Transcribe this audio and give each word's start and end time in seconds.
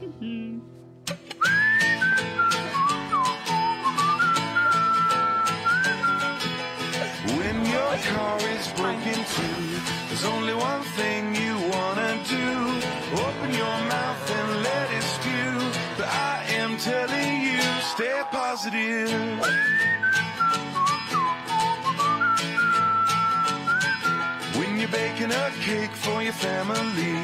Mm-hmm. 0.00 0.58
When 7.36 7.56
your 7.66 7.94
car 8.06 8.38
is 8.38 8.68
broken 8.78 9.18
too, 9.34 9.58
there's 10.06 10.24
only 10.24 10.54
one 10.54 10.82
thing 10.98 11.34
you 11.34 11.54
wanna 11.74 12.22
do. 12.28 12.48
Open 13.24 13.50
your 13.52 13.78
mouth 13.90 14.30
and 14.38 14.62
let 14.62 14.88
it 14.92 15.02
spew. 15.02 15.54
But 15.96 16.06
I 16.06 16.44
am 16.60 16.76
telling 16.76 17.42
you, 17.42 17.60
stay 17.94 18.22
positive. 18.30 19.10
When 24.58 24.78
you're 24.78 24.88
baking 24.90 25.32
a 25.32 25.50
cake 25.60 25.90
for 25.90 26.22
your 26.22 26.34
family, 26.34 27.16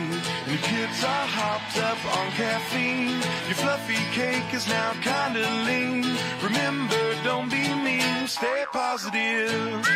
and 0.43 0.49
your 0.49 0.59
kids 0.59 1.05
are 1.05 1.27
hopped 1.75 2.05
up 2.05 2.19
on 2.19 2.31
caffeine, 2.33 3.21
your 3.47 3.55
fluffy 3.55 3.95
cake 4.13 4.53
is 4.53 4.67
now 4.69 4.93
kinda 5.03 5.49
lean. 5.67 6.05
Remember, 6.43 7.15
don't 7.25 7.51
be 7.51 7.75
mean, 7.75 8.27
stay 8.27 8.65
positive. 8.73 9.87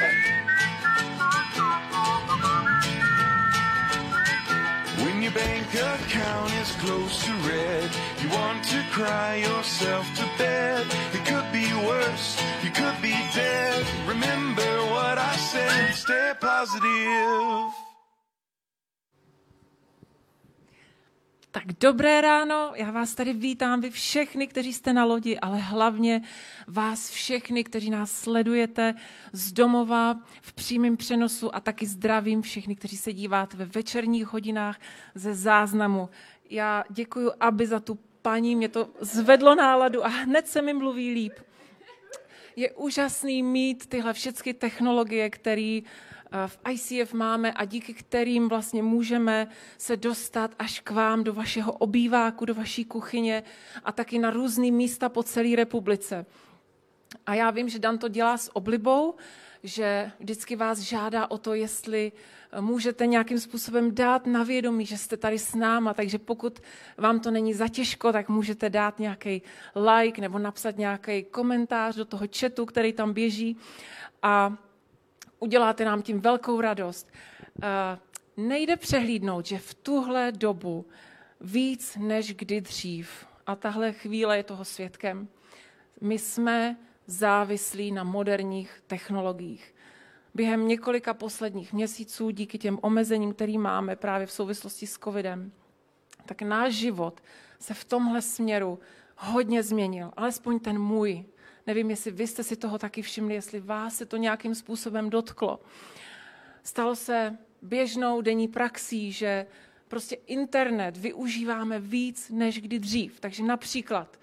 When 5.02 5.22
your 5.22 5.32
bank 5.32 5.68
account 5.74 6.52
is 6.54 6.70
close 6.82 7.24
to 7.24 7.32
red, 7.48 7.90
you 8.20 8.28
want 8.30 8.64
to 8.64 8.82
cry 8.90 9.36
yourself 9.36 10.06
to 10.16 10.24
bed. 10.38 10.86
It 11.12 11.24
could 11.26 11.50
be 11.52 11.72
worse, 11.86 12.36
you 12.62 12.70
could 12.70 13.00
be 13.02 13.16
dead. 13.34 13.84
Remember 14.06 14.70
what 14.94 15.18
I 15.18 15.36
said, 15.36 15.94
stay 15.94 16.32
positive. 16.40 17.77
Tak 21.58 21.72
dobré 21.80 22.20
ráno, 22.20 22.72
já 22.74 22.90
vás 22.90 23.14
tady 23.14 23.32
vítám, 23.32 23.80
vy 23.80 23.90
všechny, 23.90 24.46
kteří 24.46 24.72
jste 24.72 24.92
na 24.92 25.04
lodi, 25.04 25.38
ale 25.38 25.58
hlavně 25.58 26.22
vás 26.66 27.10
všechny, 27.10 27.64
kteří 27.64 27.90
nás 27.90 28.12
sledujete 28.12 28.94
z 29.32 29.52
domova 29.52 30.20
v 30.40 30.52
přímém 30.52 30.96
přenosu 30.96 31.54
a 31.54 31.60
taky 31.60 31.86
zdravím 31.86 32.42
všechny, 32.42 32.76
kteří 32.76 32.96
se 32.96 33.12
díváte 33.12 33.56
ve 33.56 33.64
večerních 33.64 34.26
hodinách 34.26 34.80
ze 35.14 35.34
záznamu. 35.34 36.08
Já 36.50 36.84
děkuji 36.90 37.30
aby 37.40 37.66
za 37.66 37.80
tu 37.80 37.98
paní, 38.22 38.56
mě 38.56 38.68
to 38.68 38.88
zvedlo 39.00 39.54
náladu 39.54 40.04
a 40.04 40.08
hned 40.08 40.48
se 40.48 40.62
mi 40.62 40.74
mluví 40.74 41.14
líp. 41.14 41.32
Je 42.56 42.72
úžasný 42.72 43.42
mít 43.42 43.86
tyhle 43.86 44.12
všechny 44.12 44.54
technologie, 44.54 45.30
které 45.30 45.80
v 46.46 46.58
ICF 46.70 47.12
máme 47.12 47.52
a 47.52 47.64
díky 47.64 47.94
kterým 47.94 48.48
vlastně 48.48 48.82
můžeme 48.82 49.48
se 49.78 49.96
dostat 49.96 50.50
až 50.58 50.80
k 50.80 50.90
vám 50.90 51.24
do 51.24 51.32
vašeho 51.32 51.72
obýváku, 51.72 52.44
do 52.44 52.54
vaší 52.54 52.84
kuchyně 52.84 53.42
a 53.84 53.92
taky 53.92 54.18
na 54.18 54.30
různé 54.30 54.70
místa 54.70 55.08
po 55.08 55.22
celé 55.22 55.56
republice. 55.56 56.26
A 57.26 57.34
já 57.34 57.50
vím, 57.50 57.68
že 57.68 57.78
Dan 57.78 57.98
to 57.98 58.08
dělá 58.08 58.36
s 58.36 58.56
oblibou, 58.56 59.14
že 59.62 60.10
vždycky 60.20 60.56
vás 60.56 60.78
žádá 60.78 61.30
o 61.30 61.38
to, 61.38 61.54
jestli 61.54 62.12
můžete 62.60 63.06
nějakým 63.06 63.40
způsobem 63.40 63.94
dát 63.94 64.26
na 64.26 64.42
vědomí, 64.42 64.86
že 64.86 64.98
jste 64.98 65.16
tady 65.16 65.38
s 65.38 65.54
náma, 65.54 65.94
takže 65.94 66.18
pokud 66.18 66.60
vám 66.96 67.20
to 67.20 67.30
není 67.30 67.54
zatěžko, 67.54 68.12
tak 68.12 68.28
můžete 68.28 68.70
dát 68.70 68.98
nějaký 68.98 69.42
like 69.98 70.20
nebo 70.20 70.38
napsat 70.38 70.78
nějaký 70.78 71.24
komentář 71.24 71.96
do 71.96 72.04
toho 72.04 72.26
chatu, 72.38 72.66
který 72.66 72.92
tam 72.92 73.12
běží 73.12 73.56
a 74.22 74.56
uděláte 75.38 75.84
nám 75.84 76.02
tím 76.02 76.20
velkou 76.20 76.60
radost. 76.60 77.12
Nejde 78.36 78.76
přehlídnout, 78.76 79.46
že 79.46 79.58
v 79.58 79.74
tuhle 79.74 80.32
dobu 80.32 80.86
víc 81.40 81.96
než 82.00 82.34
kdy 82.34 82.60
dřív, 82.60 83.26
a 83.46 83.56
tahle 83.56 83.92
chvíle 83.92 84.36
je 84.36 84.42
toho 84.42 84.64
svědkem, 84.64 85.28
my 86.00 86.18
jsme 86.18 86.76
závislí 87.06 87.92
na 87.92 88.04
moderních 88.04 88.82
technologiích. 88.86 89.74
Během 90.34 90.68
několika 90.68 91.14
posledních 91.14 91.72
měsíců, 91.72 92.30
díky 92.30 92.58
těm 92.58 92.78
omezením, 92.82 93.34
který 93.34 93.58
máme 93.58 93.96
právě 93.96 94.26
v 94.26 94.32
souvislosti 94.32 94.86
s 94.86 94.98
covidem, 94.98 95.52
tak 96.26 96.42
náš 96.42 96.74
život 96.74 97.22
se 97.58 97.74
v 97.74 97.84
tomhle 97.84 98.22
směru 98.22 98.78
hodně 99.16 99.62
změnil, 99.62 100.10
alespoň 100.16 100.58
ten 100.58 100.78
můj. 100.78 101.24
Nevím, 101.68 101.90
jestli 101.90 102.10
vy 102.10 102.26
jste 102.26 102.44
si 102.44 102.56
toho 102.56 102.78
taky 102.78 103.02
všimli, 103.02 103.34
jestli 103.34 103.60
vás 103.60 103.96
se 103.96 104.06
to 104.06 104.16
nějakým 104.16 104.54
způsobem 104.54 105.10
dotklo. 105.10 105.60
Stalo 106.62 106.96
se 106.96 107.38
běžnou 107.62 108.20
denní 108.20 108.48
praxí, 108.48 109.12
že 109.12 109.46
prostě 109.88 110.16
internet 110.26 110.96
využíváme 110.96 111.80
víc 111.80 112.30
než 112.30 112.60
kdy 112.60 112.78
dřív. 112.78 113.20
Takže 113.20 113.42
například 113.42 114.18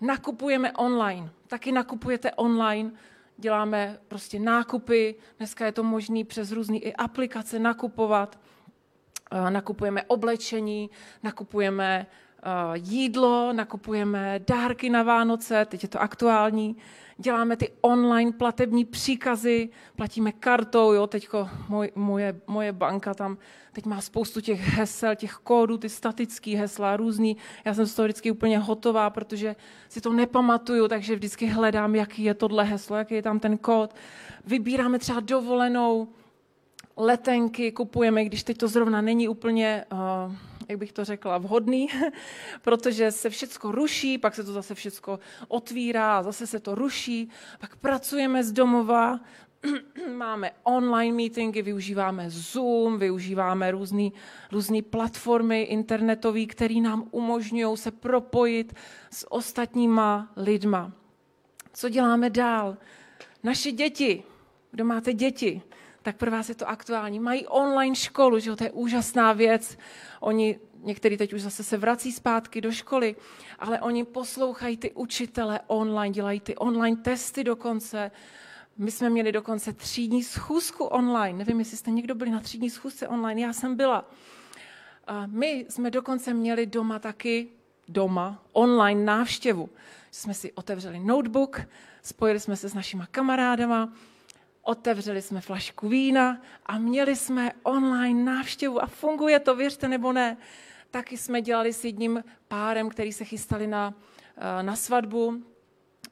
nakupujeme 0.00 0.72
online, 0.72 1.30
taky 1.46 1.72
nakupujete 1.72 2.32
online, 2.32 2.90
děláme 3.36 3.98
prostě 4.08 4.38
nákupy, 4.38 5.14
dneska 5.38 5.66
je 5.66 5.72
to 5.72 5.82
možné 5.82 6.24
přes 6.24 6.52
různé 6.52 6.76
i 6.76 6.92
aplikace 6.92 7.58
nakupovat, 7.58 8.38
nakupujeme 9.50 10.02
oblečení, 10.02 10.90
nakupujeme 11.22 12.06
jídlo, 12.74 13.52
nakupujeme 13.52 14.40
dárky 14.48 14.90
na 14.90 15.02
Vánoce, 15.02 15.64
teď 15.64 15.82
je 15.82 15.88
to 15.88 16.00
aktuální, 16.00 16.76
děláme 17.18 17.56
ty 17.56 17.72
online 17.80 18.32
platební 18.32 18.84
příkazy, 18.84 19.68
platíme 19.96 20.32
kartou, 20.32 20.92
jo, 20.92 21.06
teďko 21.06 21.48
moj, 21.68 21.90
moje, 21.94 22.40
moje 22.46 22.72
banka 22.72 23.14
tam 23.14 23.38
teď 23.74 23.86
má 23.86 24.00
spoustu 24.00 24.40
těch 24.40 24.60
hesel, 24.60 25.14
těch 25.14 25.32
kódů, 25.32 25.78
ty 25.78 25.88
statický 25.88 26.54
hesla, 26.54 26.96
různý. 26.96 27.36
Já 27.64 27.74
jsem 27.74 27.86
z 27.86 27.94
toho 27.94 28.06
vždycky 28.06 28.30
úplně 28.30 28.58
hotová, 28.58 29.10
protože 29.10 29.56
si 29.88 30.00
to 30.00 30.12
nepamatuju, 30.12 30.88
takže 30.88 31.14
vždycky 31.14 31.46
hledám, 31.46 31.94
jaký 31.94 32.24
je 32.24 32.34
tohle 32.34 32.64
heslo, 32.64 32.96
jaký 32.96 33.14
je 33.14 33.22
tam 33.22 33.40
ten 33.40 33.58
kód. 33.58 33.94
Vybíráme 34.46 34.98
třeba 34.98 35.20
dovolenou, 35.20 36.08
letenky 36.96 37.72
kupujeme, 37.72 38.24
když 38.24 38.42
teď 38.42 38.58
to 38.58 38.68
zrovna 38.68 39.00
není 39.00 39.28
úplně 39.28 39.84
uh, 39.92 40.32
jak 40.68 40.78
bych 40.78 40.92
to 40.92 41.04
řekla, 41.04 41.38
vhodný, 41.38 41.88
protože 42.62 43.10
se 43.10 43.30
všecko 43.30 43.72
ruší, 43.72 44.18
pak 44.18 44.34
se 44.34 44.44
to 44.44 44.52
zase 44.52 44.74
všecko 44.74 45.18
otvírá, 45.48 46.22
zase 46.22 46.46
se 46.46 46.60
to 46.60 46.74
ruší, 46.74 47.30
pak 47.60 47.76
pracujeme 47.76 48.44
z 48.44 48.52
domova, 48.52 49.20
máme 50.16 50.50
online 50.62 51.16
meetingy, 51.16 51.62
využíváme 51.62 52.30
Zoom, 52.30 52.98
využíváme 52.98 53.70
různé 54.50 54.82
platformy 54.90 55.62
internetové, 55.62 56.46
které 56.46 56.74
nám 56.74 57.08
umožňují 57.10 57.76
se 57.76 57.90
propojit 57.90 58.74
s 59.10 59.32
ostatníma 59.32 60.32
lidma. 60.36 60.92
Co 61.72 61.88
děláme 61.88 62.30
dál? 62.30 62.76
Naše 63.42 63.72
děti, 63.72 64.22
kdo 64.70 64.84
máte 64.84 65.12
děti, 65.12 65.62
tak 66.04 66.16
pro 66.16 66.30
vás 66.30 66.48
je 66.48 66.54
to 66.54 66.68
aktuální. 66.68 67.20
Mají 67.20 67.46
online 67.46 67.96
školu, 67.96 68.38
že 68.38 68.50
jo, 68.50 68.56
to 68.56 68.64
je 68.64 68.70
úžasná 68.70 69.32
věc. 69.32 69.78
Oni, 70.20 70.58
někteří 70.82 71.16
teď 71.16 71.32
už 71.32 71.42
zase 71.42 71.64
se 71.64 71.76
vrací 71.76 72.12
zpátky 72.12 72.60
do 72.60 72.72
školy, 72.72 73.16
ale 73.58 73.80
oni 73.80 74.04
poslouchají 74.04 74.76
ty 74.76 74.90
učitele 74.92 75.60
online, 75.66 76.14
dělají 76.14 76.40
ty 76.40 76.56
online 76.56 76.96
testy 76.96 77.44
dokonce. 77.44 78.10
My 78.78 78.90
jsme 78.90 79.10
měli 79.10 79.32
dokonce 79.32 79.72
třídní 79.72 80.22
schůzku 80.22 80.84
online. 80.84 81.38
Nevím, 81.38 81.58
jestli 81.58 81.76
jste 81.76 81.90
někdo 81.90 82.14
byli 82.14 82.30
na 82.30 82.40
třídní 82.40 82.70
schůzce 82.70 83.08
online, 83.08 83.40
já 83.40 83.52
jsem 83.52 83.76
byla. 83.76 84.10
A 85.06 85.26
my 85.26 85.66
jsme 85.68 85.90
dokonce 85.90 86.34
měli 86.34 86.66
doma 86.66 86.98
taky, 86.98 87.48
doma, 87.88 88.44
online 88.52 89.04
návštěvu. 89.04 89.68
Jsme 90.10 90.34
si 90.34 90.52
otevřeli 90.52 91.00
notebook, 91.00 91.60
spojili 92.02 92.40
jsme 92.40 92.56
se 92.56 92.68
s 92.68 92.74
našima 92.74 93.06
kamarádama, 93.06 93.92
otevřeli 94.64 95.22
jsme 95.22 95.40
flašku 95.40 95.88
vína 95.88 96.40
a 96.66 96.78
měli 96.78 97.16
jsme 97.16 97.52
online 97.62 98.24
návštěvu 98.24 98.82
a 98.82 98.86
funguje 98.86 99.40
to, 99.40 99.54
věřte 99.56 99.88
nebo 99.88 100.12
ne. 100.12 100.36
Taky 100.90 101.16
jsme 101.16 101.42
dělali 101.42 101.72
s 101.72 101.84
jedním 101.84 102.24
párem, 102.48 102.88
který 102.88 103.12
se 103.12 103.24
chystali 103.24 103.66
na, 103.66 103.94
eh, 104.36 104.62
na 104.62 104.76
svatbu 104.76 105.42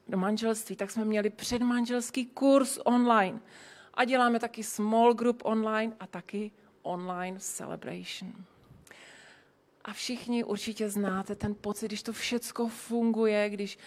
do 0.07 0.17
manželství, 0.17 0.75
tak 0.75 0.91
jsme 0.91 1.05
měli 1.05 1.29
předmanželský 1.29 2.25
kurz 2.25 2.79
online. 2.83 3.39
A 3.93 4.05
děláme 4.05 4.39
taky 4.39 4.63
small 4.63 5.13
group 5.13 5.41
online 5.45 5.93
a 5.99 6.07
taky 6.07 6.51
online 6.81 7.39
celebration. 7.39 8.33
A 9.83 9.93
všichni 9.93 10.43
určitě 10.43 10.89
znáte 10.89 11.35
ten 11.35 11.55
pocit, 11.55 11.87
když 11.87 12.03
to 12.03 12.13
všecko 12.13 12.67
funguje, 12.67 13.49
když 13.49 13.77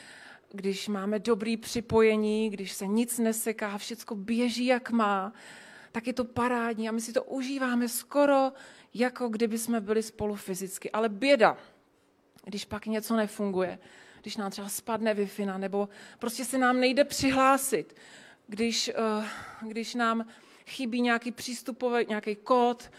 když 0.52 0.88
máme 0.88 1.18
dobrý 1.18 1.56
připojení, 1.56 2.50
když 2.50 2.72
se 2.72 2.86
nic 2.86 3.18
neseká, 3.18 3.78
všecko 3.78 4.14
běží, 4.14 4.66
jak 4.66 4.90
má, 4.90 5.32
tak 5.92 6.06
je 6.06 6.12
to 6.12 6.24
parádní 6.24 6.88
a 6.88 6.92
my 6.92 7.00
si 7.00 7.12
to 7.12 7.24
užíváme 7.24 7.88
skoro, 7.88 8.52
jako 8.94 9.28
kdyby 9.28 9.58
jsme 9.58 9.80
byli 9.80 10.02
spolu 10.02 10.34
fyzicky. 10.34 10.90
Ale 10.90 11.08
běda, 11.08 11.56
když 12.44 12.64
pak 12.64 12.86
něco 12.86 13.16
nefunguje, 13.16 13.78
když 14.20 14.36
nám 14.36 14.50
třeba 14.50 14.68
spadne 14.68 15.14
wi 15.14 15.28
nebo 15.56 15.88
prostě 16.18 16.44
se 16.44 16.58
nám 16.58 16.80
nejde 16.80 17.04
přihlásit, 17.04 17.96
když, 18.46 18.90
uh, 19.18 19.24
když 19.68 19.94
nám 19.94 20.26
chybí 20.66 21.00
nějaký 21.00 21.32
přístupový, 21.32 22.06
nějaký 22.08 22.36
kód 22.36 22.90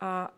a 0.00 0.30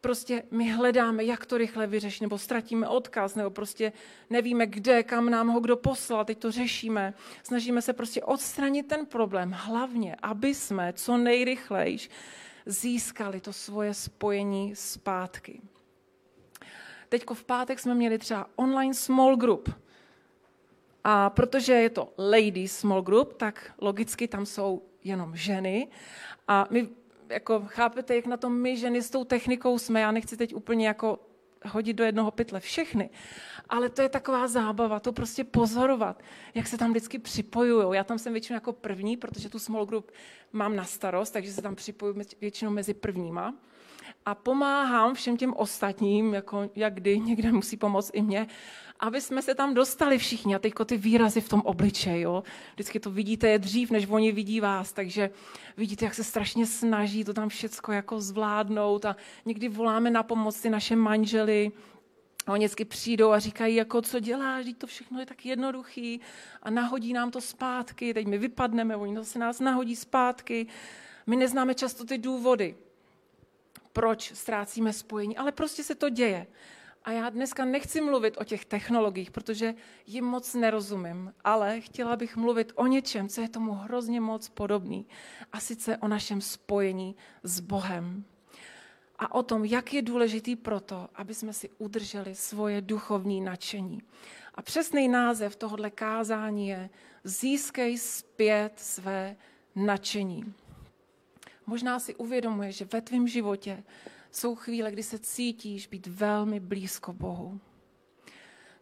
prostě 0.00 0.42
my 0.50 0.70
hledáme, 0.70 1.24
jak 1.24 1.46
to 1.46 1.58
rychle 1.58 1.86
vyřešit, 1.86 2.20
nebo 2.20 2.38
ztratíme 2.38 2.88
odkaz, 2.88 3.34
nebo 3.34 3.50
prostě 3.50 3.92
nevíme, 4.30 4.66
kde, 4.66 5.02
kam 5.02 5.30
nám 5.30 5.48
ho 5.48 5.60
kdo 5.60 5.76
poslal, 5.76 6.24
teď 6.24 6.38
to 6.38 6.50
řešíme. 6.52 7.14
Snažíme 7.42 7.82
se 7.82 7.92
prostě 7.92 8.22
odstranit 8.22 8.86
ten 8.86 9.06
problém, 9.06 9.50
hlavně, 9.56 10.16
aby 10.22 10.54
jsme 10.54 10.92
co 10.92 11.16
nejrychlejš 11.16 12.10
získali 12.66 13.40
to 13.40 13.52
svoje 13.52 13.94
spojení 13.94 14.76
zpátky. 14.76 15.60
Teďko 17.08 17.34
v 17.34 17.44
pátek 17.44 17.78
jsme 17.78 17.94
měli 17.94 18.18
třeba 18.18 18.46
online 18.56 18.94
small 18.94 19.36
group. 19.36 19.74
A 21.04 21.30
protože 21.30 21.72
je 21.72 21.90
to 21.90 22.12
ladies 22.18 22.78
small 22.78 23.02
group, 23.02 23.34
tak 23.34 23.72
logicky 23.80 24.28
tam 24.28 24.46
jsou 24.46 24.82
jenom 25.04 25.36
ženy. 25.36 25.88
A 26.48 26.66
my 26.70 26.88
jako 27.30 27.62
chápete, 27.66 28.16
jak 28.16 28.26
na 28.26 28.36
tom 28.36 28.52
my 28.52 28.76
ženy 28.76 29.02
s 29.02 29.10
tou 29.10 29.24
technikou 29.24 29.78
jsme. 29.78 30.00
Já 30.00 30.12
nechci 30.12 30.36
teď 30.36 30.54
úplně 30.54 30.86
jako 30.86 31.18
hodit 31.64 31.92
do 31.92 32.04
jednoho 32.04 32.30
pytle 32.30 32.60
všechny. 32.60 33.10
Ale 33.68 33.88
to 33.88 34.02
je 34.02 34.08
taková 34.08 34.48
zábava, 34.48 35.00
to 35.00 35.12
prostě 35.12 35.44
pozorovat, 35.44 36.22
jak 36.54 36.66
se 36.66 36.78
tam 36.78 36.90
vždycky 36.90 37.18
připojují. 37.18 37.96
Já 37.96 38.04
tam 38.04 38.18
jsem 38.18 38.32
většinou 38.32 38.56
jako 38.56 38.72
první, 38.72 39.16
protože 39.16 39.48
tu 39.48 39.58
small 39.58 39.86
group 39.86 40.10
mám 40.52 40.76
na 40.76 40.84
starost, 40.84 41.30
takže 41.30 41.52
se 41.52 41.62
tam 41.62 41.74
připojuji 41.74 42.24
většinou 42.40 42.70
mezi 42.70 42.94
prvníma. 42.94 43.54
A 44.26 44.34
pomáhám 44.34 45.14
všem 45.14 45.36
těm 45.36 45.52
ostatním, 45.52 46.34
jako 46.34 46.70
jak 46.74 46.94
kdy 46.94 47.20
někde 47.20 47.52
musí 47.52 47.76
pomoct 47.76 48.10
i 48.12 48.22
mě 48.22 48.46
aby 49.00 49.20
jsme 49.20 49.42
se 49.42 49.54
tam 49.54 49.74
dostali 49.74 50.18
všichni. 50.18 50.54
A 50.54 50.58
teď 50.58 50.72
ty 50.86 50.96
výrazy 50.96 51.40
v 51.40 51.48
tom 51.48 51.60
obličeji, 51.60 52.22
jo? 52.22 52.42
vždycky 52.74 53.00
to 53.00 53.10
vidíte 53.10 53.48
je 53.48 53.58
dřív, 53.58 53.90
než 53.90 54.06
oni 54.10 54.32
vidí 54.32 54.60
vás, 54.60 54.92
takže 54.92 55.30
vidíte, 55.76 56.04
jak 56.04 56.14
se 56.14 56.24
strašně 56.24 56.66
snaží 56.66 57.24
to 57.24 57.34
tam 57.34 57.48
všecko 57.48 57.92
jako 57.92 58.20
zvládnout 58.20 59.04
a 59.04 59.16
někdy 59.44 59.68
voláme 59.68 60.10
na 60.10 60.22
pomoc 60.22 60.60
ty 60.60 60.70
naše 60.70 60.96
manžely, 60.96 61.72
a 62.46 62.52
oni 62.52 62.64
vždycky 62.64 62.84
přijdou 62.84 63.30
a 63.30 63.38
říkají, 63.38 63.74
jako, 63.74 64.02
co 64.02 64.20
děláš, 64.20 64.66
to 64.78 64.86
všechno 64.86 65.20
je 65.20 65.26
tak 65.26 65.46
jednoduchý 65.46 66.20
a 66.62 66.70
nahodí 66.70 67.12
nám 67.12 67.30
to 67.30 67.40
zpátky, 67.40 68.14
teď 68.14 68.26
my 68.26 68.38
vypadneme, 68.38 68.96
oni 68.96 69.14
to 69.14 69.24
se 69.24 69.38
nás 69.38 69.60
nahodí 69.60 69.96
zpátky. 69.96 70.66
My 71.26 71.36
neznáme 71.36 71.74
často 71.74 72.04
ty 72.04 72.18
důvody, 72.18 72.76
proč 73.92 74.32
ztrácíme 74.34 74.92
spojení, 74.92 75.36
ale 75.36 75.52
prostě 75.52 75.84
se 75.84 75.94
to 75.94 76.08
děje. 76.08 76.46
A 77.10 77.12
já 77.12 77.30
dneska 77.30 77.64
nechci 77.64 78.00
mluvit 78.00 78.36
o 78.40 78.44
těch 78.44 78.64
technologiích, 78.64 79.30
protože 79.30 79.74
jim 80.06 80.24
moc 80.24 80.54
nerozumím, 80.54 81.34
ale 81.44 81.80
chtěla 81.80 82.16
bych 82.16 82.36
mluvit 82.36 82.72
o 82.74 82.86
něčem, 82.86 83.28
co 83.28 83.40
je 83.40 83.48
tomu 83.48 83.72
hrozně 83.72 84.20
moc 84.20 84.48
podobný. 84.48 85.06
A 85.52 85.60
sice 85.60 85.96
o 85.96 86.08
našem 86.08 86.40
spojení 86.40 87.16
s 87.42 87.60
Bohem. 87.60 88.24
A 89.18 89.34
o 89.34 89.42
tom, 89.42 89.64
jak 89.64 89.94
je 89.94 90.02
důležitý 90.02 90.56
proto, 90.56 91.08
aby 91.14 91.34
jsme 91.34 91.52
si 91.52 91.70
udrželi 91.78 92.34
svoje 92.34 92.80
duchovní 92.80 93.40
nadšení. 93.40 94.02
A 94.54 94.62
přesný 94.62 95.08
název 95.08 95.56
tohohle 95.56 95.90
kázání 95.90 96.68
je 96.68 96.90
Získej 97.24 97.98
zpět 97.98 98.72
své 98.76 99.36
nadšení. 99.74 100.54
Možná 101.66 101.98
si 101.98 102.14
uvědomuješ, 102.14 102.76
že 102.76 102.84
ve 102.84 103.00
tvém 103.00 103.28
životě 103.28 103.82
jsou 104.30 104.54
chvíle, 104.54 104.92
kdy 104.92 105.02
se 105.02 105.18
cítíš 105.18 105.86
být 105.86 106.06
velmi 106.06 106.60
blízko 106.60 107.12
Bohu. 107.12 107.60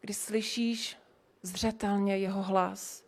Kdy 0.00 0.14
slyšíš 0.14 0.96
zřetelně 1.42 2.18
jeho 2.18 2.42
hlas, 2.42 3.04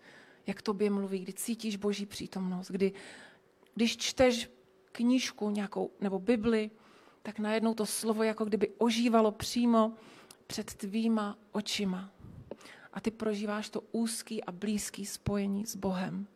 jak 0.46 0.62
tobě 0.62 0.90
mluví, 0.90 1.18
kdy 1.18 1.32
cítíš 1.32 1.76
Boží 1.76 2.06
přítomnost, 2.06 2.70
kdy, 2.70 2.92
když 3.74 3.96
čteš 3.96 4.50
knížku 4.92 5.50
nějakou 5.50 5.90
nebo 6.00 6.18
Bibli, 6.18 6.70
tak 7.22 7.38
najednou 7.38 7.74
to 7.74 7.86
slovo 7.86 8.22
jako 8.22 8.44
kdyby 8.44 8.68
ožívalo 8.78 9.32
přímo 9.32 9.92
před 10.46 10.74
tvýma 10.74 11.38
očima. 11.52 12.12
A 12.92 13.00
ty 13.00 13.10
prožíváš 13.10 13.70
to 13.70 13.80
úzký 13.92 14.44
a 14.44 14.52
blízký 14.52 15.06
spojení 15.06 15.66
s 15.66 15.76
Bohem. 15.76 16.26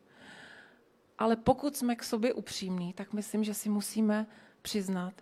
Ale 1.19 1.37
pokud 1.37 1.77
jsme 1.77 1.97
k 1.97 2.05
sobě 2.05 2.33
upřímní, 2.33 2.93
tak 2.93 3.12
myslím, 3.12 3.45
že 3.45 3.55
si 3.55 3.69
musíme 3.69 4.27
přiznat, 4.62 5.15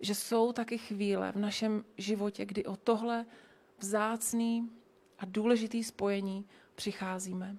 že 0.00 0.14
jsou 0.14 0.52
taky 0.52 0.78
chvíle 0.78 1.32
v 1.32 1.36
našem 1.36 1.84
životě, 1.96 2.46
kdy 2.46 2.64
o 2.64 2.76
tohle 2.76 3.26
vzácný 3.78 4.70
a 5.18 5.24
důležitý 5.24 5.84
spojení 5.84 6.48
přicházíme. 6.74 7.56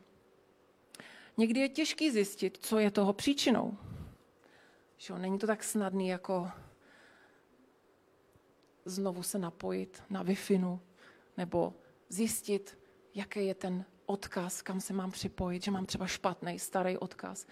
Někdy 1.37 1.59
je 1.59 1.69
těžký 1.69 2.11
zjistit, 2.11 2.57
co 2.61 2.79
je 2.79 2.91
toho 2.91 3.13
příčinou. 3.13 3.77
Že 4.97 5.13
není 5.13 5.39
to 5.39 5.47
tak 5.47 5.63
snadný, 5.63 6.07
jako 6.07 6.51
znovu 8.85 9.23
se 9.23 9.39
napojit 9.39 10.03
na 10.09 10.23
wi 10.23 10.37
nebo 11.37 11.73
zjistit, 12.09 12.79
jaký 13.15 13.45
je 13.45 13.55
ten 13.55 13.85
odkaz, 14.05 14.61
kam 14.61 14.81
se 14.81 14.93
mám 14.93 15.11
připojit, 15.11 15.63
že 15.63 15.71
mám 15.71 15.85
třeba 15.85 16.07
špatný, 16.07 16.59
starý 16.59 16.97
odkaz. 16.97 17.47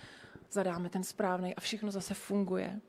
Zadáme 0.51 0.89
ten 0.89 1.03
správný 1.03 1.55
a 1.55 1.59
všechno 1.59 1.91
zase 1.91 2.13
funguje. 2.13 2.81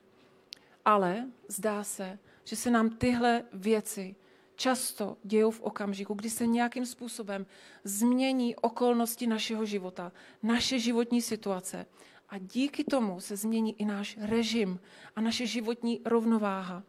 Ale 0.85 1.27
zdá 1.49 1.85
se, 1.85 2.19
že 2.45 2.57
se 2.57 2.71
nám 2.71 2.91
tyhle 2.91 3.45
věci 3.53 4.17
často 4.57 5.17
dějou 5.23 5.51
v 5.51 5.61
okamžiku, 5.61 6.15
kdy 6.15 6.31
se 6.31 6.47
nějakým 6.47 6.87
způsobem 6.87 7.47
změní 7.85 8.57
okolnosti 8.57 9.27
našeho 9.27 9.65
života, 9.67 10.13
naše 10.43 10.79
životní 10.79 11.23
situace. 11.23 11.87
A 12.29 12.39
díky 12.39 12.85
tomu 12.85 13.21
se 13.21 13.37
změní 13.37 13.81
i 13.81 13.85
náš 13.85 14.19
režim 14.21 14.81
a 15.17 15.21
naše 15.21 15.47
životní 15.47 16.01
rovnováha. 16.05 16.83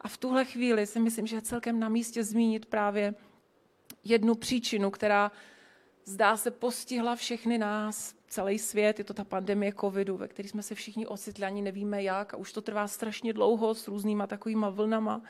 A 0.00 0.08
v 0.08 0.16
tuhle 0.16 0.44
chvíli 0.44 0.86
si 0.86 1.00
myslím, 1.00 1.26
že 1.26 1.36
je 1.36 1.42
celkem 1.42 1.80
na 1.80 1.88
místě 1.88 2.24
zmínit 2.24 2.66
právě 2.66 3.14
jednu 4.04 4.34
příčinu, 4.34 4.90
která 4.90 5.32
zdá 6.04 6.36
se 6.36 6.50
postihla 6.50 7.16
všechny 7.16 7.58
nás, 7.58 8.14
celý 8.28 8.58
svět, 8.58 8.98
je 8.98 9.04
to 9.04 9.14
ta 9.14 9.24
pandemie 9.24 9.72
covidu, 9.80 10.16
ve 10.16 10.28
které 10.28 10.48
jsme 10.48 10.62
se 10.62 10.74
všichni 10.74 11.06
ocitli, 11.06 11.46
ani 11.46 11.62
nevíme 11.62 12.02
jak 12.02 12.34
a 12.34 12.36
už 12.36 12.52
to 12.52 12.62
trvá 12.62 12.88
strašně 12.88 13.32
dlouho 13.32 13.74
s 13.74 13.88
různýma 13.88 14.26
takovýma 14.26 14.70
vlnama. 14.70 15.22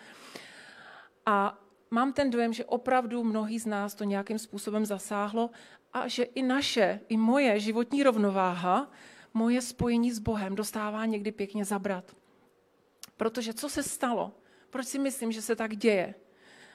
A 1.26 1.58
mám 1.90 2.12
ten 2.12 2.30
dojem, 2.30 2.52
že 2.52 2.64
opravdu 2.64 3.24
mnohý 3.24 3.58
z 3.58 3.66
nás 3.66 3.94
to 3.94 4.04
nějakým 4.04 4.38
způsobem 4.38 4.86
zasáhlo 4.86 5.50
a 5.92 6.08
že 6.08 6.22
i 6.22 6.42
naše, 6.42 7.00
i 7.08 7.16
moje 7.16 7.60
životní 7.60 8.02
rovnováha, 8.02 8.90
moje 9.34 9.62
spojení 9.62 10.12
s 10.12 10.18
Bohem 10.18 10.54
dostává 10.54 11.06
někdy 11.06 11.32
pěkně 11.32 11.64
zabrat. 11.64 12.16
Protože 13.16 13.54
co 13.54 13.68
se 13.68 13.82
stalo? 13.82 14.32
Proč 14.70 14.86
si 14.86 14.98
myslím, 14.98 15.32
že 15.32 15.42
se 15.42 15.56
tak 15.56 15.76
děje? 15.76 16.14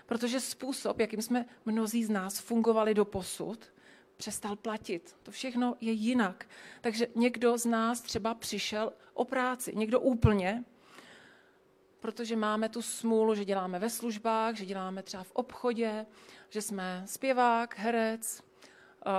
Protože 0.06 0.40
způsob, 0.40 1.00
jakým 1.00 1.22
jsme 1.22 1.46
mnozí 1.66 2.04
z 2.04 2.10
nás 2.10 2.40
fungovali 2.40 2.94
do 2.94 3.06
posud, 3.06 3.72
přestal 4.18 4.56
platit. 4.56 5.16
To 5.24 5.32
všechno 5.32 5.76
je 5.82 5.92
jinak. 5.92 6.46
Takže 6.82 7.08
někdo 7.16 7.58
z 7.58 7.66
nás 7.66 8.02
třeba 8.02 8.34
přišel 8.34 8.94
o 9.14 9.26
práci, 9.26 9.76
někdo 9.76 10.00
úplně, 10.00 10.64
protože 12.00 12.36
máme 12.36 12.70
tu 12.70 12.82
smůlu, 12.82 13.36
že 13.36 13.46
děláme 13.46 13.80
ve 13.80 13.90
službách, 13.90 14.56
že 14.56 14.66
děláme 14.66 15.04
třeba 15.04 15.24
v 15.24 15.32
obchodě, 15.32 16.06
že 16.50 16.62
jsme 16.62 17.04
zpěvák, 17.06 17.78
herec, 17.78 18.44
eh, 19.06 19.12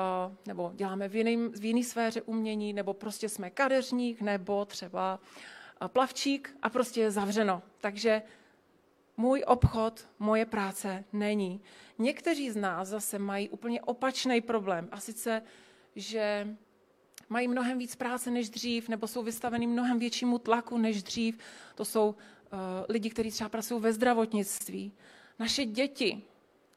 nebo 0.46 0.72
děláme 0.74 1.08
v 1.08 1.16
jiné 1.16 1.48
v 1.48 1.64
jiný 1.64 1.84
sféře 1.84 2.22
umění, 2.22 2.72
nebo 2.72 2.94
prostě 2.94 3.28
jsme 3.28 3.50
kadeřník, 3.50 4.20
nebo 4.20 4.64
třeba 4.64 5.20
eh, 5.84 5.88
plavčík 5.88 6.56
a 6.62 6.70
prostě 6.70 7.00
je 7.00 7.10
zavřeno. 7.10 7.62
Takže 7.80 8.22
můj 9.18 9.44
obchod, 9.46 10.08
moje 10.18 10.46
práce 10.46 11.04
není. 11.12 11.60
Někteří 11.98 12.50
z 12.50 12.56
nás 12.56 12.88
zase 12.88 13.18
mají 13.18 13.48
úplně 13.48 13.80
opačný 13.80 14.40
problém 14.40 14.88
a 14.92 15.00
sice, 15.00 15.42
že 15.96 16.56
mají 17.28 17.48
mnohem 17.48 17.78
víc 17.78 17.96
práce 17.96 18.30
než 18.30 18.50
dřív, 18.50 18.88
nebo 18.88 19.06
jsou 19.06 19.22
vystaveni 19.22 19.66
mnohem 19.66 19.98
většímu 19.98 20.38
tlaku 20.38 20.78
než 20.78 21.02
dřív. 21.02 21.38
To 21.74 21.84
jsou 21.84 22.08
uh, 22.08 22.58
lidi, 22.88 23.10
kteří 23.10 23.30
třeba 23.30 23.48
pracují 23.48 23.80
ve 23.80 23.92
zdravotnictví. 23.92 24.92
Naše 25.38 25.64
děti, 25.64 26.22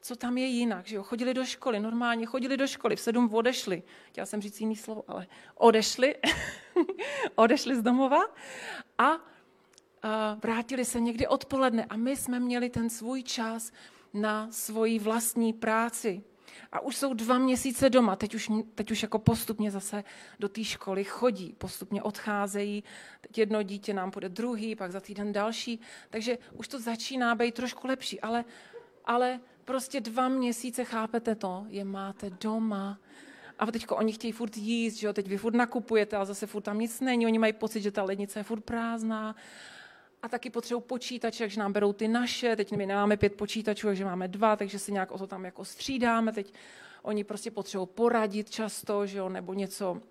co 0.01 0.15
tam 0.15 0.38
je 0.38 0.45
jinak, 0.45 0.88
že 0.88 0.95
jo? 0.95 1.03
Chodili 1.03 1.33
do 1.33 1.45
školy, 1.45 1.79
normálně 1.79 2.25
chodili 2.25 2.57
do 2.57 2.67
školy, 2.67 2.95
v 2.95 3.00
sedm 3.00 3.33
odešli. 3.33 3.83
Chtěla 4.07 4.25
jsem 4.25 4.41
říct 4.41 4.62
jiný 4.62 4.75
slovo, 4.75 5.03
ale 5.07 5.27
odešli, 5.55 6.15
odešli 7.36 7.75
z 7.75 7.81
domova 7.81 8.21
a 8.98 9.31
vrátili 10.43 10.86
se 10.86 11.00
někdy 11.00 11.27
odpoledne 11.27 11.86
a 11.86 11.98
my 11.98 12.15
jsme 12.15 12.39
měli 12.39 12.70
ten 12.70 12.89
svůj 12.89 13.24
čas 13.24 13.72
na 14.13 14.51
svoji 14.51 15.00
vlastní 15.00 15.53
práci. 15.53 16.24
A 16.72 16.79
už 16.79 16.96
jsou 16.96 17.13
dva 17.13 17.38
měsíce 17.38 17.89
doma, 17.89 18.15
teď 18.15 18.36
už, 18.36 18.51
teď 18.75 18.91
už 18.91 19.03
jako 19.03 19.20
postupně 19.20 19.72
zase 19.72 20.03
do 20.39 20.50
té 20.50 20.63
školy 20.63 21.03
chodí, 21.03 21.55
postupně 21.58 22.03
odcházejí, 22.03 22.84
teď 23.22 23.38
jedno 23.38 23.63
dítě 23.63 23.93
nám 23.93 24.12
bude 24.12 24.29
druhý, 24.29 24.75
pak 24.75 24.91
za 24.91 25.00
týden 25.00 25.34
další, 25.34 25.79
takže 26.10 26.38
už 26.53 26.67
to 26.67 26.79
začíná 26.79 27.36
být 27.36 27.55
trošku 27.55 27.88
lepší, 27.88 28.22
ale, 28.22 28.46
ale 29.05 29.39
prostě 29.65 30.01
dva 30.01 30.27
měsíce, 30.29 30.84
chápete 30.84 31.36
to, 31.36 31.65
je 31.70 31.86
máte 31.86 32.29
doma. 32.29 33.00
A 33.60 33.72
teď 33.72 33.86
oni 33.89 34.13
chtějí 34.13 34.31
furt 34.31 34.58
jíst, 34.58 34.96
že 34.96 35.08
jo? 35.08 35.13
teď 35.13 35.27
vy 35.27 35.38
furt 35.38 35.55
nakupujete, 35.55 36.15
ale 36.15 36.25
zase 36.25 36.48
furt 36.48 36.62
tam 36.62 36.79
nic 36.79 37.00
není, 37.00 37.25
oni 37.25 37.39
mají 37.39 37.53
pocit, 37.53 37.81
že 37.81 37.91
ta 37.91 38.03
lednice 38.03 38.39
je 38.39 38.43
furt 38.43 38.62
prázdná 38.62 39.36
a 40.21 40.29
taky 40.29 40.49
potřebují 40.49 40.83
počítače, 40.87 41.43
takže 41.43 41.59
nám 41.59 41.73
berou 41.73 41.93
ty 41.93 42.07
naše, 42.07 42.55
teď 42.55 42.71
my 42.71 42.85
nemáme 42.85 43.17
pět 43.17 43.35
počítačů, 43.35 43.87
takže 43.87 44.05
máme 44.05 44.27
dva, 44.27 44.55
takže 44.55 44.79
si 44.79 44.91
nějak 44.91 45.11
o 45.11 45.17
to 45.17 45.27
tam 45.27 45.45
jako 45.45 45.65
střídáme, 45.65 46.31
teď 46.31 46.53
oni 47.01 47.23
prostě 47.23 47.51
potřebují 47.51 47.87
poradit 47.95 48.49
často, 48.49 49.05
že 49.05 49.17
jo, 49.17 49.29
nebo 49.29 49.53
něco 49.53 50.01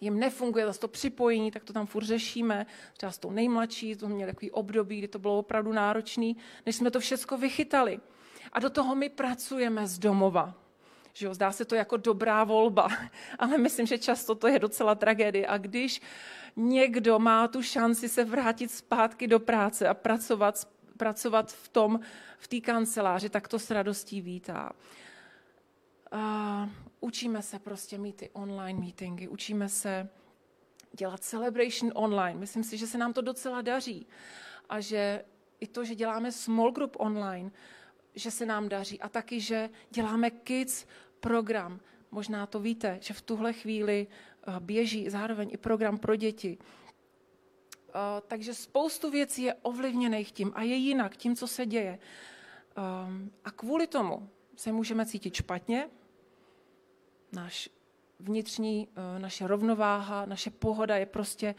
jim 0.00 0.18
nefunguje 0.18 0.66
zase 0.66 0.80
to 0.80 0.88
připojení, 0.88 1.50
tak 1.50 1.64
to 1.64 1.72
tam 1.72 1.86
furt 1.86 2.04
řešíme. 2.04 2.66
Třeba 2.96 3.12
s 3.12 3.18
tou 3.18 3.30
nejmladší, 3.30 3.96
to 3.96 4.08
měli 4.08 4.32
takový 4.32 4.50
období, 4.50 4.98
kdy 4.98 5.08
to 5.08 5.18
bylo 5.18 5.38
opravdu 5.38 5.72
náročné, 5.72 6.32
než 6.66 6.76
jsme 6.76 6.90
to 6.90 7.00
všechno 7.00 7.38
vychytali. 7.38 8.00
A 8.52 8.60
do 8.60 8.70
toho 8.70 8.94
my 8.94 9.08
pracujeme 9.08 9.86
z 9.86 9.98
domova. 9.98 10.63
Že 11.16 11.26
jo, 11.26 11.34
zdá 11.34 11.52
se 11.52 11.64
to 11.64 11.74
jako 11.74 11.96
dobrá 11.96 12.44
volba, 12.44 12.88
ale 13.38 13.58
myslím, 13.58 13.86
že 13.86 13.98
často 13.98 14.34
to 14.34 14.48
je 14.48 14.58
docela 14.58 14.94
tragédie. 14.94 15.46
A 15.46 15.58
když 15.58 16.00
někdo 16.56 17.18
má 17.18 17.48
tu 17.48 17.62
šanci 17.62 18.08
se 18.08 18.24
vrátit 18.24 18.70
zpátky 18.70 19.26
do 19.26 19.40
práce 19.40 19.88
a 19.88 19.94
pracovat, 19.94 20.68
pracovat 20.96 21.52
v 21.52 21.68
tom, 21.68 22.00
v 22.38 22.48
té 22.48 22.60
kanceláři, 22.60 23.28
tak 23.30 23.48
to 23.48 23.58
s 23.58 23.70
radostí 23.70 24.20
vítá. 24.20 24.72
A 26.10 26.68
učíme 27.00 27.42
se 27.42 27.58
prostě 27.58 27.98
mít 27.98 28.16
ty 28.16 28.30
online 28.32 28.80
meetingy, 28.80 29.28
učíme 29.28 29.68
se 29.68 30.08
dělat 30.92 31.20
celebration 31.20 31.92
online. 31.94 32.40
Myslím 32.40 32.64
si, 32.64 32.78
že 32.78 32.86
se 32.86 32.98
nám 32.98 33.12
to 33.12 33.20
docela 33.20 33.62
daří 33.62 34.06
a 34.68 34.80
že 34.80 35.24
i 35.60 35.66
to, 35.66 35.84
že 35.84 35.94
děláme 35.94 36.32
small 36.32 36.72
group 36.72 36.96
online, 36.98 37.50
že 38.14 38.30
se 38.30 38.46
nám 38.46 38.68
daří 38.68 39.00
a 39.00 39.08
taky, 39.08 39.40
že 39.40 39.70
děláme 39.90 40.30
kids 40.30 40.86
program. 41.24 41.80
Možná 42.10 42.46
to 42.46 42.60
víte, 42.60 42.98
že 43.00 43.14
v 43.14 43.22
tuhle 43.22 43.52
chvíli 43.52 44.06
eh, 44.06 44.60
běží 44.60 45.10
zároveň 45.10 45.48
i 45.52 45.56
program 45.56 45.98
pro 45.98 46.16
děti. 46.16 46.58
Eh, 46.58 48.20
takže 48.26 48.54
spoustu 48.54 49.10
věcí 49.10 49.42
je 49.42 49.54
ovlivněných 49.54 50.32
tím 50.32 50.52
a 50.54 50.62
je 50.62 50.76
jinak 50.76 51.16
tím, 51.16 51.36
co 51.36 51.46
se 51.48 51.66
děje. 51.66 51.98
Ehm, 52.76 53.30
a 53.44 53.50
kvůli 53.50 53.86
tomu 53.86 54.28
se 54.56 54.72
můžeme 54.72 55.06
cítit 55.06 55.34
špatně, 55.34 55.88
náš 57.32 57.68
vnitřní, 58.20 58.88
eh, 58.88 59.18
naše 59.18 59.46
rovnováha, 59.46 60.26
naše 60.26 60.50
pohoda 60.50 60.96
je 60.96 61.06
prostě 61.06 61.54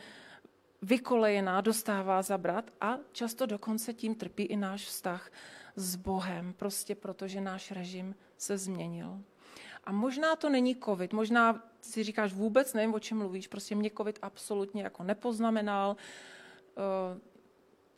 vykolejená, 0.81 1.61
dostává 1.61 2.21
zabrat 2.21 2.71
a 2.81 2.97
často 3.11 3.45
dokonce 3.45 3.93
tím 3.93 4.15
trpí 4.15 4.43
i 4.43 4.57
náš 4.57 4.85
vztah 4.85 5.31
s 5.75 5.95
Bohem, 5.95 6.53
prostě 6.53 6.95
protože 6.95 7.41
náš 7.41 7.71
režim 7.71 8.15
se 8.37 8.57
změnil. 8.57 9.21
A 9.85 9.91
možná 9.91 10.35
to 10.35 10.49
není 10.49 10.75
covid, 10.75 11.13
možná 11.13 11.63
si 11.81 12.03
říkáš 12.03 12.33
vůbec 12.33 12.73
nevím, 12.73 12.93
o 12.93 12.99
čem 12.99 13.17
mluvíš, 13.17 13.47
prostě 13.47 13.75
mě 13.75 13.91
covid 13.97 14.19
absolutně 14.21 14.83
jako 14.83 15.03
nepoznamenal, 15.03 15.95
eh, 16.77 17.19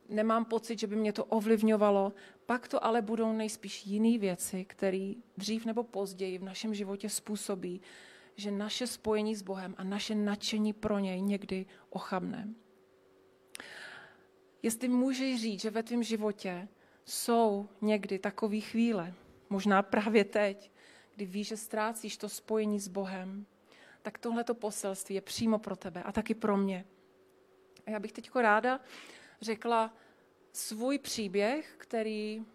nemám 0.10 0.46
pocit, 0.46 0.80
že 0.80 0.88
by 0.88 0.96
mě 0.96 1.14
to 1.14 1.26
ovlivňovalo, 1.26 2.14
pak 2.46 2.68
to 2.68 2.86
ale 2.86 3.02
budou 3.02 3.34
nejspíš 3.34 3.86
jiné 3.86 4.18
věci, 4.18 4.66
které 4.66 5.14
dřív 5.38 5.66
nebo 5.66 5.84
později 5.84 6.38
v 6.38 6.44
našem 6.44 6.74
životě 6.74 7.10
způsobí, 7.10 7.82
že 8.36 8.52
naše 8.52 8.88
spojení 8.88 9.36
s 9.36 9.42
Bohem 9.42 9.76
a 9.78 9.84
naše 9.84 10.16
nadšení 10.16 10.74
pro 10.74 11.00
něj 11.00 11.22
někdy 11.22 11.66
ochabne. 11.90 12.48
Jestli 14.64 14.88
můžeš 14.88 15.42
říct, 15.42 15.62
že 15.62 15.70
ve 15.70 15.84
tvém 15.84 16.04
životě 16.04 16.68
jsou 17.06 17.70
někdy 17.82 18.20
takové 18.20 18.60
chvíle, 18.60 19.14
možná 19.50 19.82
právě 19.82 20.24
teď, 20.24 20.72
kdy 21.18 21.26
víš, 21.26 21.48
že 21.48 21.58
ztrácíš 21.58 22.18
to 22.18 22.30
spojení 22.30 22.80
s 22.80 22.88
Bohem, 22.88 23.46
tak 24.02 24.18
tohleto 24.18 24.54
poselství 24.54 25.16
je 25.16 25.22
přímo 25.22 25.60
pro 25.60 25.76
tebe 25.76 26.04
a 26.04 26.12
taky 26.12 26.34
pro 26.34 26.58
mě. 26.58 26.86
A 27.86 27.90
já 27.90 28.00
bych 28.00 28.12
teď 28.12 28.36
ráda 28.36 28.80
řekla 29.42 29.94
svůj 30.52 30.98
příběh, 30.98 31.76
který 31.78 32.40
uh, 32.40 32.46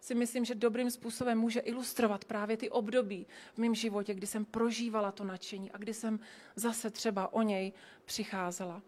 si 0.00 0.14
myslím, 0.14 0.44
že 0.44 0.54
dobrým 0.54 0.90
způsobem 0.90 1.38
může 1.38 1.60
ilustrovat 1.60 2.24
právě 2.24 2.56
ty 2.56 2.70
období 2.70 3.26
v 3.54 3.58
mém 3.58 3.74
životě, 3.74 4.14
kdy 4.14 4.26
jsem 4.26 4.44
prožívala 4.44 5.12
to 5.12 5.24
nadšení 5.24 5.72
a 5.72 5.78
kdy 5.78 5.94
jsem 5.94 6.20
zase 6.56 6.90
třeba 6.90 7.32
o 7.32 7.42
něj 7.42 7.72
přicházela. 8.04 8.82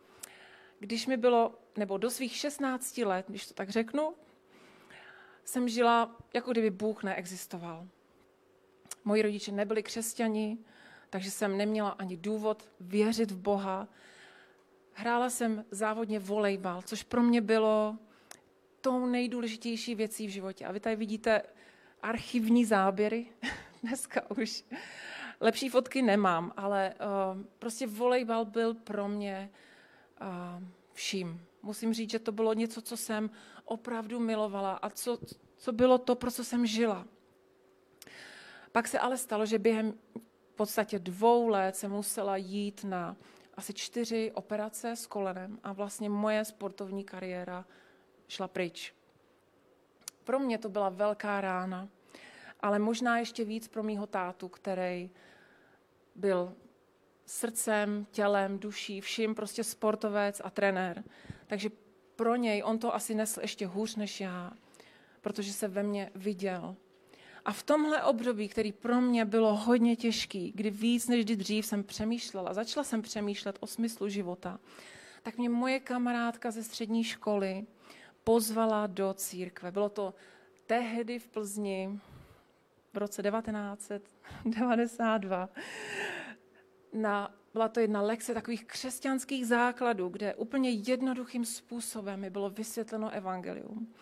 Když 0.79 1.07
mi 1.07 1.17
bylo, 1.17 1.59
nebo 1.77 1.99
do 1.99 2.11
svých 2.11 2.37
16 2.37 2.99
let, 2.99 3.27
když 3.29 3.47
to 3.47 3.55
tak 3.55 3.71
řeknu, 3.71 4.15
jsem 5.45 5.69
žila, 5.69 6.17
jako 6.35 6.53
kdyby 6.53 6.71
Bůh 6.71 7.03
neexistoval. 7.03 7.89
Moji 9.07 9.23
rodiče 9.23 9.53
nebyli 9.53 9.83
křesťani, 9.83 10.59
takže 11.11 11.31
jsem 11.31 11.57
neměla 11.57 11.91
ani 11.91 12.17
důvod 12.17 12.69
věřit 12.81 13.31
v 13.31 13.39
Boha. 13.39 13.89
Hrála 14.93 15.31
jsem 15.31 15.65
závodně 15.71 16.19
volejbal, 16.19 16.83
což 16.83 17.03
pro 17.03 17.23
mě 17.23 17.41
bylo 17.41 17.99
tou 18.81 19.07
nejdůležitější 19.07 19.95
věcí 19.95 20.27
v 20.27 20.31
životě. 20.31 20.67
A 20.67 20.73
vy 20.73 20.81
tady 20.81 20.97
vidíte 20.97 21.43
archivní 22.03 22.65
záběry. 22.65 23.27
Dneska 23.83 24.31
už 24.31 24.65
lepší 25.41 25.69
fotky 25.69 26.03
nemám, 26.03 26.53
ale 26.57 26.95
uh, 26.95 27.43
prostě 27.59 27.87
volejbal 27.87 28.45
byl 28.45 28.75
pro 28.75 29.09
mě 29.09 29.51
uh, 30.21 30.65
vším. 30.93 31.41
Musím 31.63 31.95
říct, 31.95 32.11
že 32.11 32.19
to 32.19 32.33
bylo 32.33 32.55
něco, 32.55 32.83
co 32.83 32.97
jsem 32.97 33.31
opravdu 33.65 34.21
milovala 34.21 34.73
a 34.73 34.91
co, 34.91 35.19
co 35.57 35.73
bylo 35.73 35.99
to, 35.99 36.15
pro 36.15 36.31
co 36.31 36.45
jsem 36.45 36.67
žila. 36.67 37.07
Pak 38.77 38.89
se 38.89 38.99
ale 38.99 39.17
stalo, 39.17 39.47
že 39.47 39.59
během 39.59 39.95
v 40.53 40.55
podstatě 40.55 40.99
dvou 40.99 41.49
let 41.49 41.77
jsem 41.77 41.91
musela 41.91 42.37
jít 42.37 42.85
na 42.85 43.17
asi 43.55 43.75
čtyři 43.75 44.33
operace 44.35 44.97
s 44.97 45.07
kolenem 45.07 45.59
a 45.63 45.73
vlastně 45.73 46.09
moje 46.09 46.45
sportovní 46.45 47.05
kariéra 47.05 47.65
šla 48.29 48.49
pryč. 48.49 48.95
Pro 50.25 50.39
mě 50.39 50.59
to 50.59 50.69
byla 50.69 50.89
velká 50.89 51.41
rána, 51.41 51.89
ale 52.61 52.79
možná 52.79 53.19
ještě 53.19 53.45
víc 53.45 53.69
pro 53.69 53.83
mýho 53.83 54.07
tátu, 54.07 54.49
který 54.49 55.11
byl 56.15 56.55
srdcem, 57.27 58.07
tělem, 58.11 58.59
duší, 58.59 59.01
vším 59.01 59.35
prostě 59.35 59.65
sportovec 59.65 60.41
a 60.45 60.51
trenér. 60.51 61.05
Takže 61.47 61.71
pro 62.17 62.37
něj 62.37 62.63
on 62.65 62.79
to 62.79 62.95
asi 62.95 63.15
nesl 63.15 63.41
ještě 63.41 63.67
hůř 63.67 63.97
než 63.97 64.21
já, 64.21 64.53
protože 65.21 65.53
se 65.53 65.69
ve 65.69 65.83
mně 65.83 66.11
viděl. 66.15 66.77
A 67.47 67.53
v 67.53 67.63
tomhle 67.63 68.03
období, 68.03 68.49
který 68.49 68.73
pro 68.73 69.01
mě 69.01 69.25
bylo 69.25 69.57
hodně 69.57 69.97
těžký, 69.97 70.53
kdy 70.55 70.71
víc 70.71 71.09
než 71.09 71.25
kdy 71.25 71.37
dřív 71.37 71.67
jsem 71.67 71.85
přemýšlela, 71.85 72.55
začala 72.55 72.85
jsem 72.85 73.03
přemýšlet 73.03 73.57
o 73.61 73.67
smyslu 73.67 74.09
života, 74.09 74.61
tak 75.23 75.39
mě 75.39 75.49
moje 75.49 75.81
kamarádka 75.81 76.51
ze 76.51 76.63
střední 76.63 77.05
školy 77.05 77.67
pozvala 78.25 78.87
do 78.87 79.15
církve. 79.15 79.71
Bylo 79.71 79.89
to 79.89 80.15
tehdy 80.67 81.19
v 81.19 81.29
Plzni 81.29 82.01
v 82.93 82.99
roce 82.99 83.23
1992. 83.23 85.49
Na, 86.93 87.35
byla 87.53 87.69
to 87.69 87.81
jedna 87.81 88.03
lekce 88.03 88.35
takových 88.35 88.65
křesťanských 88.65 89.47
základů, 89.47 90.09
kde 90.09 90.35
úplně 90.35 90.71
jednoduchým 90.71 91.45
způsobem 91.45 92.21
mi 92.21 92.31
bylo 92.31 92.51
vysvětleno 92.51 93.11
evangelium. 93.11 93.95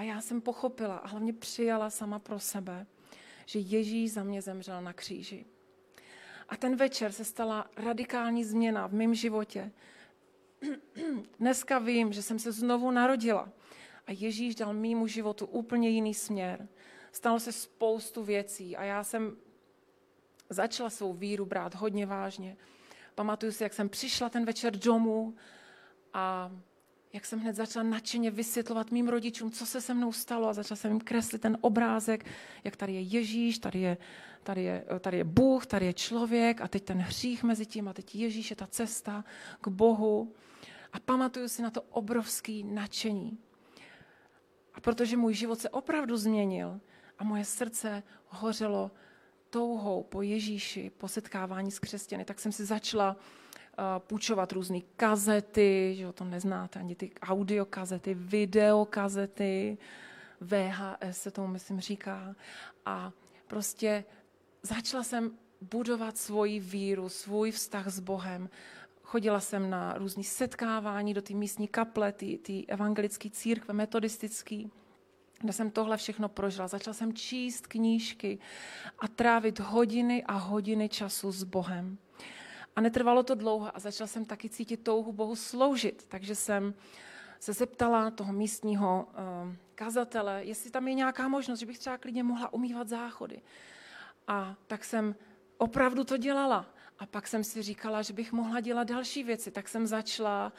A 0.00 0.02
já 0.02 0.20
jsem 0.20 0.40
pochopila 0.40 0.96
a 0.96 1.08
hlavně 1.08 1.32
přijala 1.32 1.90
sama 1.90 2.18
pro 2.18 2.38
sebe, 2.38 2.86
že 3.46 3.58
Ježíš 3.58 4.12
za 4.12 4.22
mě 4.22 4.42
zemřel 4.42 4.82
na 4.82 4.92
kříži. 4.92 5.46
A 6.48 6.56
ten 6.56 6.76
večer 6.76 7.12
se 7.12 7.24
stala 7.24 7.70
radikální 7.76 8.44
změna 8.44 8.86
v 8.86 8.92
mém 8.92 9.14
životě. 9.14 9.72
Dneska 11.38 11.78
vím, 11.78 12.12
že 12.12 12.22
jsem 12.22 12.38
se 12.38 12.52
znovu 12.52 12.90
narodila 12.90 13.52
a 14.06 14.12
Ježíš 14.12 14.54
dal 14.54 14.72
mýmu 14.72 15.06
životu 15.06 15.46
úplně 15.46 15.88
jiný 15.88 16.14
směr. 16.14 16.68
Stalo 17.12 17.40
se 17.40 17.52
spoustu 17.52 18.24
věcí 18.24 18.76
a 18.76 18.84
já 18.84 19.04
jsem 19.04 19.36
začala 20.50 20.90
svou 20.90 21.12
víru 21.12 21.46
brát 21.46 21.74
hodně 21.74 22.06
vážně. 22.06 22.56
Pamatuju 23.14 23.52
si, 23.52 23.62
jak 23.62 23.74
jsem 23.74 23.88
přišla 23.88 24.28
ten 24.28 24.44
večer 24.44 24.76
domů 24.76 25.34
a 26.12 26.52
jak 27.12 27.26
jsem 27.26 27.40
hned 27.40 27.56
začala 27.56 27.82
nadšeně 27.82 28.30
vysvětlovat 28.30 28.90
mým 28.90 29.08
rodičům, 29.08 29.50
co 29.50 29.66
se 29.66 29.80
se 29.80 29.94
mnou 29.94 30.12
stalo 30.12 30.48
a 30.48 30.52
začala 30.52 30.76
jsem 30.76 30.90
jim 30.90 31.00
kreslit 31.00 31.42
ten 31.42 31.58
obrázek, 31.60 32.24
jak 32.64 32.76
tady 32.76 32.92
je 32.92 33.00
Ježíš, 33.00 33.58
tady 33.58 33.80
je, 33.80 33.96
tady, 34.42 34.62
je, 34.62 34.84
tady 35.00 35.16
je 35.16 35.24
Bůh, 35.24 35.66
tady 35.66 35.86
je 35.86 35.92
člověk 35.92 36.60
a 36.60 36.68
teď 36.68 36.84
ten 36.84 36.98
hřích 36.98 37.42
mezi 37.42 37.66
tím 37.66 37.88
a 37.88 37.92
teď 37.92 38.14
Ježíš 38.14 38.50
je 38.50 38.56
ta 38.56 38.66
cesta 38.66 39.24
k 39.60 39.68
Bohu. 39.68 40.32
A 40.92 41.00
pamatuju 41.00 41.48
si 41.48 41.62
na 41.62 41.70
to 41.70 41.82
obrovský 41.82 42.64
nadšení. 42.64 43.38
A 44.74 44.80
protože 44.80 45.16
můj 45.16 45.34
život 45.34 45.60
se 45.60 45.70
opravdu 45.70 46.16
změnil 46.16 46.80
a 47.18 47.24
moje 47.24 47.44
srdce 47.44 48.02
hořelo 48.26 48.90
touhou 49.50 50.02
po 50.02 50.22
Ježíši, 50.22 50.90
po 50.98 51.08
setkávání 51.08 51.70
s 51.70 51.78
křesťany, 51.78 52.24
tak 52.24 52.40
jsem 52.40 52.52
si 52.52 52.64
začala 52.64 53.16
uh, 53.16 53.49
půjčovat 53.98 54.52
různé 54.52 54.80
kazety, 54.96 55.94
že 55.98 56.12
to 56.12 56.24
neznáte, 56.24 56.78
ani 56.78 56.94
ty 56.94 57.10
audiokazety, 57.22 58.14
videokazety, 58.14 59.78
VHS 60.40 61.22
se 61.22 61.30
tomu 61.30 61.48
myslím 61.48 61.80
říká. 61.80 62.34
A 62.86 63.12
prostě 63.46 64.04
začala 64.62 65.02
jsem 65.02 65.30
budovat 65.60 66.18
svoji 66.18 66.60
víru, 66.60 67.08
svůj 67.08 67.50
vztah 67.50 67.88
s 67.88 68.00
Bohem, 68.00 68.48
chodila 69.02 69.40
jsem 69.40 69.70
na 69.70 69.94
různé 69.98 70.24
setkávání 70.24 71.14
do 71.14 71.22
té 71.22 71.34
místní 71.34 71.68
kaple, 71.68 72.12
ty 72.12 72.64
evangelické 72.68 73.30
církve, 73.30 73.74
metodistický, 73.74 74.70
kde 75.40 75.52
jsem 75.52 75.70
tohle 75.70 75.96
všechno 75.96 76.28
prožila. 76.28 76.68
Začala 76.68 76.94
jsem 76.94 77.12
číst 77.12 77.66
knížky 77.66 78.38
a 78.98 79.08
trávit 79.08 79.60
hodiny 79.60 80.24
a 80.24 80.32
hodiny 80.32 80.88
času 80.88 81.32
s 81.32 81.44
Bohem. 81.44 81.98
A 82.76 82.80
netrvalo 82.80 83.22
to 83.22 83.34
dlouho 83.34 83.76
a 83.76 83.78
začala 83.78 84.08
jsem 84.08 84.24
taky 84.24 84.48
cítit 84.48 84.76
touhu 84.76 85.12
Bohu 85.12 85.36
sloužit. 85.36 86.06
Takže 86.08 86.34
jsem 86.34 86.74
se 87.40 87.52
zeptala 87.52 88.10
toho 88.10 88.32
místního 88.32 89.08
uh, 89.08 89.54
kazatele, 89.74 90.44
jestli 90.44 90.70
tam 90.70 90.88
je 90.88 90.94
nějaká 90.94 91.28
možnost, 91.28 91.58
že 91.58 91.66
bych 91.66 91.78
třeba 91.78 91.98
klidně 91.98 92.22
mohla 92.22 92.52
umývat 92.52 92.88
záchody. 92.88 93.42
A 94.28 94.56
tak 94.66 94.84
jsem 94.84 95.14
opravdu 95.58 96.04
to 96.04 96.16
dělala. 96.16 96.66
A 96.98 97.06
pak 97.06 97.26
jsem 97.26 97.44
si 97.44 97.62
říkala, 97.62 98.02
že 98.02 98.12
bych 98.12 98.32
mohla 98.32 98.60
dělat 98.60 98.88
další 98.88 99.24
věci. 99.24 99.50
Tak 99.50 99.68
jsem 99.68 99.86
začala 99.86 100.52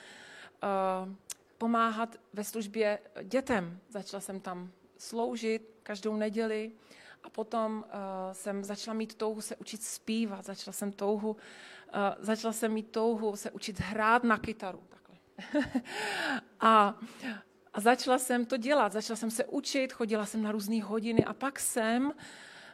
uh, 0.64 1.14
pomáhat 1.58 2.16
ve 2.34 2.44
službě 2.44 3.00
dětem. 3.24 3.80
Začala 3.90 4.22
jsem 4.22 4.40
tam 4.40 4.72
sloužit 4.98 5.72
každou 5.84 6.16
neděli 6.16 6.72
a 7.24 7.30
potom 7.30 7.84
uh, 7.86 7.92
jsem 8.32 8.64
začala 8.64 8.98
mít 8.98 9.16
touhu 9.16 9.42
se 9.42 9.56
učit 9.56 9.84
zpívat, 9.84 10.46
začala 10.46 10.74
jsem 10.74 10.92
touhu, 10.92 11.32
uh, 11.32 11.38
začala 12.20 12.54
jsem 12.54 12.74
mít 12.74 12.92
touhu 12.92 13.36
se 13.36 13.52
učit 13.52 13.80
hrát 13.80 14.24
na 14.24 14.38
kytaru. 14.38 14.84
Takhle. 14.90 15.18
a, 16.60 17.00
a 17.74 17.82
začala 17.82 18.18
jsem 18.18 18.46
to 18.46 18.58
dělat, 18.58 18.92
začala 18.92 19.18
jsem 19.18 19.32
se 19.32 19.46
učit, 19.46 19.94
chodila 19.94 20.26
jsem 20.26 20.44
na 20.44 20.52
různé 20.52 20.84
hodiny 20.84 21.26
a 21.26 21.34
pak 21.34 21.60
jsem 21.60 22.14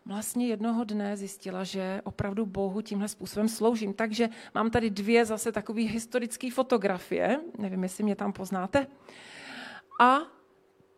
vlastně 0.07 0.47
jednoho 0.47 0.83
dne 0.83 1.17
zjistila, 1.17 1.63
že 1.63 2.01
opravdu 2.03 2.45
Bohu 2.45 2.81
tímhle 2.81 3.07
způsobem 3.07 3.49
sloužím. 3.49 3.93
Takže 3.93 4.29
mám 4.55 4.69
tady 4.69 4.89
dvě 4.89 5.25
zase 5.25 5.51
takové 5.51 5.81
historické 5.81 6.51
fotografie, 6.51 7.39
nevím, 7.57 7.83
jestli 7.83 8.03
mě 8.03 8.15
tam 8.15 8.33
poznáte. 8.33 8.87
A 10.01 10.17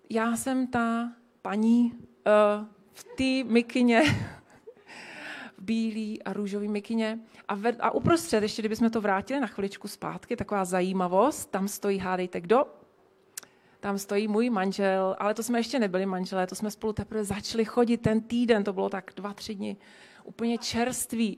já 0.09 0.35
jsem 0.35 0.67
ta 0.67 1.11
paní 1.41 1.93
uh, 1.93 2.78
v 2.99 3.03
té 3.03 3.51
mikině, 3.53 4.01
v 5.57 5.61
bílý 5.61 6.23
a 6.23 6.33
růžový 6.33 6.67
mikině. 6.67 7.19
A, 7.47 7.55
ve, 7.55 7.71
a 7.71 7.91
uprostřed, 7.91 8.43
ještě 8.43 8.61
kdybychom 8.61 8.89
to 8.89 9.01
vrátili 9.01 9.39
na 9.39 9.47
chviličku 9.47 9.87
zpátky, 9.87 10.35
taková 10.35 10.65
zajímavost, 10.65 11.51
tam 11.51 11.67
stojí, 11.67 11.97
hádejte 11.97 12.41
kdo? 12.41 12.65
Tam 13.79 13.97
stojí 13.97 14.27
můj 14.27 14.49
manžel, 14.49 15.15
ale 15.19 15.33
to 15.33 15.43
jsme 15.43 15.59
ještě 15.59 15.79
nebyli 15.79 16.05
manželé, 16.05 16.47
to 16.47 16.55
jsme 16.55 16.71
spolu 16.71 16.93
teprve 16.93 17.23
začali 17.23 17.65
chodit 17.65 17.97
ten 17.97 18.21
týden, 18.21 18.63
to 18.63 18.73
bylo 18.73 18.89
tak 18.89 19.11
dva, 19.15 19.33
tři 19.33 19.55
dny, 19.55 19.77
úplně 20.23 20.57
čerství. 20.57 21.37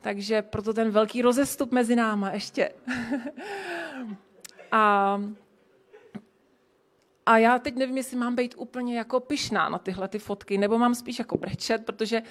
Takže 0.00 0.42
proto 0.42 0.74
ten 0.74 0.90
velký 0.90 1.22
rozestup 1.22 1.72
mezi 1.72 1.96
náma 1.96 2.30
ještě. 2.30 2.72
a 4.72 5.18
a 7.26 7.38
já 7.38 7.58
teď 7.58 7.76
nevím, 7.76 7.96
jestli 7.96 8.16
mám 8.16 8.34
být 8.34 8.54
úplně 8.58 8.98
jako 8.98 9.20
pyšná 9.20 9.68
na 9.68 9.78
tyhle 9.78 10.08
ty 10.08 10.18
fotky, 10.18 10.58
nebo 10.58 10.78
mám 10.78 10.94
spíš 10.94 11.18
jako 11.18 11.38
brečet, 11.38 11.84
protože 11.84 12.22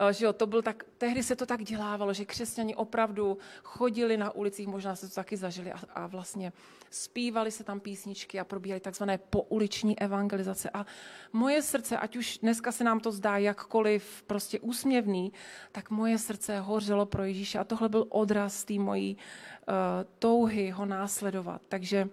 eh, 0.00 0.12
že 0.12 0.24
jo, 0.24 0.32
to 0.32 0.46
byl 0.46 0.62
tak, 0.62 0.84
tehdy 0.98 1.22
se 1.22 1.36
to 1.36 1.46
tak 1.46 1.62
dělávalo, 1.62 2.12
že 2.12 2.24
křesťani 2.24 2.74
opravdu 2.74 3.38
chodili 3.62 4.16
na 4.16 4.30
ulicích, 4.30 4.66
možná 4.66 4.96
se 4.96 5.08
to 5.08 5.14
taky 5.14 5.36
zažili 5.36 5.72
a, 5.72 5.78
a 5.94 6.06
vlastně 6.06 6.52
zpívali 6.90 7.50
se 7.50 7.64
tam 7.64 7.80
písničky 7.80 8.40
a 8.40 8.44
probíhaly 8.44 8.80
takzvané 8.80 9.18
pouliční 9.18 9.98
evangelizace. 9.98 10.70
A 10.70 10.86
moje 11.32 11.62
srdce, 11.62 11.96
ať 11.96 12.16
už 12.16 12.38
dneska 12.38 12.72
se 12.72 12.84
nám 12.84 13.00
to 13.00 13.12
zdá 13.12 13.36
jakkoliv 13.38 14.22
prostě 14.26 14.60
úsměvný, 14.60 15.32
tak 15.72 15.90
moje 15.90 16.18
srdce 16.18 16.60
hořelo 16.60 17.06
pro 17.06 17.24
Ježíše 17.24 17.58
a 17.58 17.64
tohle 17.64 17.88
byl 17.88 18.06
odraz 18.08 18.64
té 18.64 18.74
mojí 18.74 19.16
uh, 19.16 19.74
touhy 20.18 20.70
ho 20.70 20.86
následovat. 20.86 21.62
Takže 21.68 22.08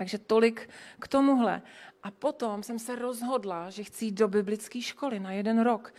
takže 0.00 0.18
tolik 0.18 0.68
k 0.98 1.08
tomuhle. 1.08 1.62
A 2.02 2.10
potom 2.10 2.62
jsem 2.62 2.78
se 2.78 2.96
rozhodla, 2.96 3.70
že 3.70 3.84
chci 3.84 4.04
jít 4.04 4.14
do 4.14 4.28
biblické 4.28 4.82
školy 4.82 5.20
na 5.20 5.32
jeden 5.32 5.60
rok. 5.60 5.94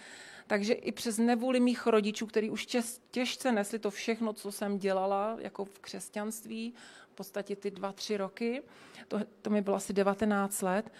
Takže 0.47 0.73
i 0.73 0.91
přes 0.91 1.17
nevůli 1.17 1.59
mých 1.59 1.87
rodičů, 1.87 2.25
kteří 2.25 2.49
už 2.49 2.67
těžce 3.11 3.51
nesli 3.51 3.79
to 3.79 3.91
všechno, 3.91 4.33
co 4.33 4.51
jsem 4.51 4.77
dělala 4.77 5.37
jako 5.39 5.65
v 5.65 5.79
křesťanství, 5.79 6.73
v 7.11 7.15
podstatě 7.15 7.55
ty 7.55 7.71
dva, 7.71 7.91
tři 7.91 8.17
roky, 8.17 8.63
to, 9.07 9.19
to 9.41 9.49
mi 9.49 9.61
bylo 9.61 9.75
asi 9.75 9.93
19 9.93 10.61
let, 10.61 10.91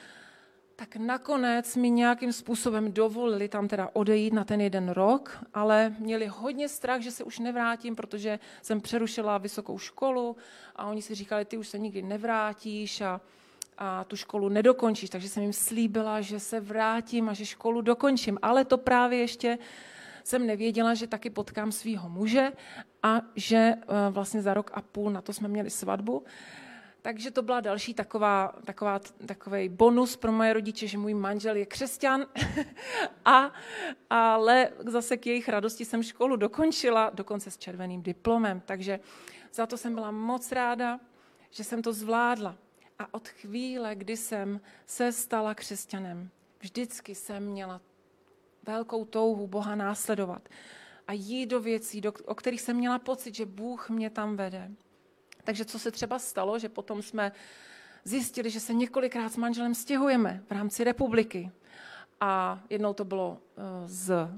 tak 0.82 0.96
nakonec 0.96 1.76
mi 1.76 1.90
nějakým 1.90 2.34
způsobem 2.34 2.92
dovolili 2.92 3.48
tam 3.48 3.68
teda 3.68 3.90
odejít 3.94 4.34
na 4.34 4.44
ten 4.44 4.62
jeden 4.62 4.90
rok, 4.90 5.44
ale 5.54 5.96
měli 6.00 6.28
hodně 6.28 6.70
strach, 6.70 7.02
že 7.02 7.12
se 7.12 7.24
už 7.24 7.40
nevrátím, 7.40 7.96
protože 7.96 8.40
jsem 8.62 8.82
přerušila 8.82 9.38
vysokou 9.38 9.78
školu 9.78 10.36
a 10.76 10.86
oni 10.86 11.02
si 11.02 11.16
říkali, 11.16 11.46
ty 11.46 11.58
už 11.58 11.68
se 11.68 11.80
nikdy 11.80 12.02
nevrátíš 12.02 13.02
a, 13.02 13.22
a 13.78 14.04
tu 14.04 14.16
školu 14.16 14.50
nedokončíš. 14.50 15.10
Takže 15.10 15.30
jsem 15.30 15.44
jim 15.44 15.54
slíbila, 15.54 16.22
že 16.22 16.40
se 16.40 16.60
vrátím 16.60 17.30
a 17.30 17.34
že 17.34 17.46
školu 17.46 17.82
dokončím. 17.82 18.38
Ale 18.42 18.66
to 18.66 18.78
právě 18.78 19.20
ještě 19.20 19.58
jsem 20.24 20.48
nevěděla, 20.48 20.94
že 20.94 21.08
taky 21.08 21.30
potkám 21.30 21.72
svého 21.72 22.10
muže 22.10 22.52
a 23.04 23.22
že 23.36 23.58
eh, 23.58 23.78
vlastně 24.10 24.42
za 24.42 24.54
rok 24.54 24.72
a 24.74 24.82
půl 24.82 25.12
na 25.12 25.22
to 25.22 25.34
jsme 25.34 25.48
měli 25.48 25.70
svatbu. 25.70 26.24
Takže 27.02 27.32
to 27.32 27.42
byla 27.42 27.60
další 27.60 27.94
taková, 27.94 28.56
taková, 28.66 29.00
takový 29.26 29.70
bonus 29.70 30.16
pro 30.16 30.32
moje 30.32 30.54
rodiče, 30.54 30.88
že 30.88 30.98
můj 30.98 31.14
manžel 31.14 31.56
je 31.56 31.66
křesťan, 31.66 32.26
a, 33.26 33.54
ale 34.10 34.70
zase 34.80 35.18
k 35.18 35.26
jejich 35.26 35.50
radosti 35.50 35.86
jsem 35.86 36.04
školu 36.04 36.36
dokončila, 36.36 37.12
dokonce 37.14 37.52
s 37.52 37.58
červeným 37.58 38.02
diplomem. 38.02 38.62
Takže 38.66 39.00
za 39.54 39.66
to 39.66 39.78
jsem 39.78 39.96
byla 39.96 40.12
moc 40.12 40.52
ráda, 40.52 41.00
že 41.52 41.64
jsem 41.64 41.82
to 41.82 41.94
zvládla. 41.94 42.56
A 43.00 43.14
od 43.14 43.28
chvíle, 43.28 43.96
kdy 43.96 44.18
jsem 44.18 44.62
se 44.86 45.12
stala 45.12 45.56
křesťanem, 45.56 46.30
vždycky 46.60 47.16
jsem 47.16 47.46
měla 47.46 47.82
velkou 48.64 49.06
touhu 49.06 49.48
Boha 49.48 49.76
následovat 49.76 50.50
a 51.08 51.14
jít 51.14 51.46
do 51.46 51.60
věcí, 51.60 52.02
do, 52.02 52.14
o 52.26 52.36
kterých 52.36 52.62
jsem 52.62 52.78
měla 52.78 53.00
pocit, 53.00 53.36
že 53.36 53.46
Bůh 53.46 53.90
mě 53.90 54.10
tam 54.10 54.36
vede. 54.36 54.72
Takže 55.44 55.66
co 55.66 55.80
se 55.80 55.92
třeba 55.92 56.20
stalo, 56.20 56.60
že 56.60 56.70
potom 56.70 57.02
jsme 57.02 57.32
zjistili, 58.04 58.50
že 58.50 58.60
se 58.60 58.74
několikrát 58.74 59.30
s 59.34 59.38
manželem 59.38 59.76
stěhujeme 59.76 60.44
v 60.48 60.52
rámci 60.52 60.84
republiky. 60.84 61.52
A 62.20 62.64
jednou 62.70 62.94
to 62.94 63.06
bylo 63.06 63.38
eh, 63.58 63.62
z 63.86 64.30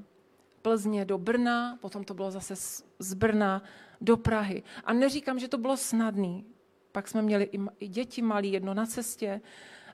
Plzně 0.62 1.06
do 1.06 1.18
Brna, 1.18 1.78
potom 1.82 2.04
to 2.04 2.13
bylo 2.13 2.32
zase 2.32 2.56
z 3.00 3.13
Brna 3.13 3.63
do 4.02 4.18
Prahy. 4.18 4.63
A 4.84 4.94
neříkám, 4.94 5.39
že 5.39 5.48
to 5.48 5.58
bylo 5.58 5.78
snadný. 5.78 6.46
Pak 6.92 7.08
jsme 7.08 7.22
měli 7.22 7.50
i 7.80 7.88
děti 7.88 8.22
malí, 8.22 8.52
jedno 8.52 8.74
na 8.74 8.86
cestě, 8.86 9.42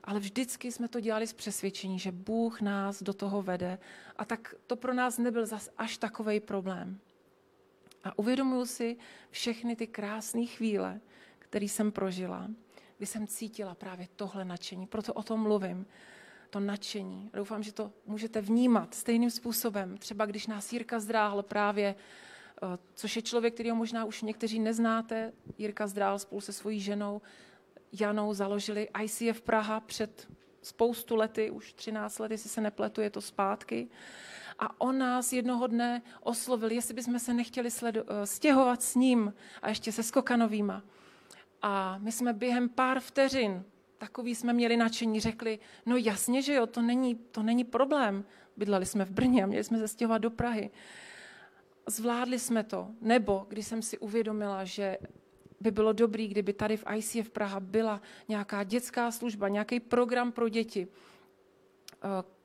ale 0.04 0.20
vždycky 0.20 0.72
jsme 0.72 0.88
to 0.88 1.00
dělali 1.00 1.26
s 1.26 1.32
přesvědčení, 1.32 1.98
že 1.98 2.12
Bůh 2.12 2.60
nás 2.60 3.02
do 3.02 3.12
toho 3.12 3.42
vede. 3.42 3.78
A 4.16 4.24
tak 4.24 4.54
to 4.66 4.76
pro 4.76 4.94
nás 4.94 5.18
nebyl 5.18 5.46
zas 5.46 5.70
až 5.78 5.98
takový 5.98 6.40
problém. 6.40 6.98
A 8.04 8.18
uvědomuji 8.18 8.66
si 8.66 8.96
všechny 9.30 9.76
ty 9.76 9.86
krásné 9.86 10.46
chvíle, 10.46 11.00
které 11.38 11.64
jsem 11.64 11.92
prožila, 11.92 12.48
kdy 12.98 13.06
jsem 13.06 13.26
cítila 13.26 13.74
právě 13.74 14.08
tohle 14.16 14.44
nadšení. 14.44 14.86
Proto 14.86 15.14
o 15.14 15.22
tom 15.22 15.40
mluvím. 15.40 15.86
To 16.50 16.60
nadšení. 16.60 17.30
Doufám, 17.32 17.62
že 17.62 17.72
to 17.72 17.92
můžete 18.06 18.40
vnímat 18.40 18.94
stejným 18.94 19.30
způsobem. 19.30 19.98
Třeba 19.98 20.26
když 20.26 20.46
nás 20.46 20.72
Jirka 20.72 21.00
Zdráhl 21.00 21.42
právě, 21.42 21.94
eh, 22.62 22.78
což 22.94 23.16
je 23.16 23.22
člověk, 23.22 23.54
kterého 23.54 23.76
možná 23.76 24.04
už 24.04 24.22
někteří 24.22 24.58
neznáte, 24.58 25.32
Jirka 25.58 25.86
Zdráhl 25.86 26.18
spolu 26.18 26.40
se 26.40 26.52
svojí 26.52 26.80
ženou 26.80 27.22
Janou 28.00 28.34
založili 28.34 28.88
ICF 29.02 29.40
Praha 29.40 29.80
před 29.80 30.28
spoustu 30.62 31.16
lety, 31.16 31.50
už 31.50 31.72
13 31.72 32.18
let, 32.18 32.30
jestli 32.30 32.50
se 32.50 32.60
nepletu, 32.60 33.00
je 33.00 33.10
to 33.10 33.20
zpátky 33.20 33.88
a 34.60 34.80
on 34.80 34.98
nás 34.98 35.32
jednoho 35.32 35.66
dne 35.66 36.02
oslovil, 36.20 36.70
jestli 36.70 36.94
bychom 36.94 37.18
se 37.18 37.34
nechtěli 37.34 37.70
sledu- 37.70 38.04
eh, 38.08 38.26
stěhovat 38.26 38.82
s 38.82 38.94
ním 38.94 39.34
a 39.62 39.68
ještě 39.68 39.92
se 39.92 40.02
Skokanovýma. 40.02 40.82
A 41.62 41.98
my 41.98 42.12
jsme 42.12 42.32
během 42.32 42.68
pár 42.68 43.00
vteřin, 43.00 43.64
takový 43.98 44.34
jsme 44.34 44.52
měli 44.52 44.76
nadšení, 44.76 45.20
řekli, 45.20 45.58
no 45.86 45.96
jasně, 45.96 46.42
že 46.42 46.54
jo, 46.54 46.66
to 46.66 46.82
není, 46.82 47.14
to 47.14 47.42
není 47.42 47.64
problém. 47.64 48.24
Bydleli 48.56 48.86
jsme 48.86 49.04
v 49.04 49.10
Brně 49.10 49.44
a 49.44 49.46
měli 49.46 49.64
jsme 49.64 49.78
se 49.78 49.88
stěhovat 49.88 50.22
do 50.22 50.30
Prahy. 50.30 50.70
Zvládli 51.86 52.38
jsme 52.38 52.64
to. 52.64 52.88
Nebo 53.00 53.46
když 53.48 53.66
jsem 53.66 53.82
si 53.82 53.98
uvědomila, 53.98 54.64
že 54.64 54.98
by 55.60 55.70
bylo 55.70 55.92
dobrý, 55.92 56.28
kdyby 56.28 56.52
tady 56.52 56.76
v 56.76 56.84
ICF 56.96 57.30
Praha 57.30 57.60
byla 57.60 58.00
nějaká 58.28 58.64
dětská 58.64 59.10
služba, 59.10 59.48
nějaký 59.48 59.80
program 59.80 60.32
pro 60.32 60.48
děti, 60.48 60.88
eh, 61.92 62.39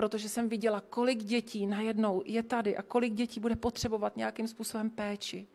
protože 0.00 0.28
jsem 0.28 0.48
viděla, 0.48 0.80
kolik 0.80 1.18
dětí 1.18 1.66
najednou 1.66 2.22
je 2.24 2.42
tady 2.42 2.76
a 2.76 2.82
kolik 2.82 3.14
dětí 3.14 3.40
bude 3.40 3.56
potřebovat 3.56 4.16
nějakým 4.16 4.48
způsobem 4.48 4.90
péči. 4.90 5.46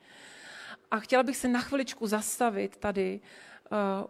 A 0.92 1.00
chtěla 1.00 1.24
bych 1.24 1.38
se 1.38 1.48
na 1.48 1.62
chviličku 1.62 2.08
zastavit 2.08 2.78
tady. 2.78 3.20
Eh, 3.72 4.08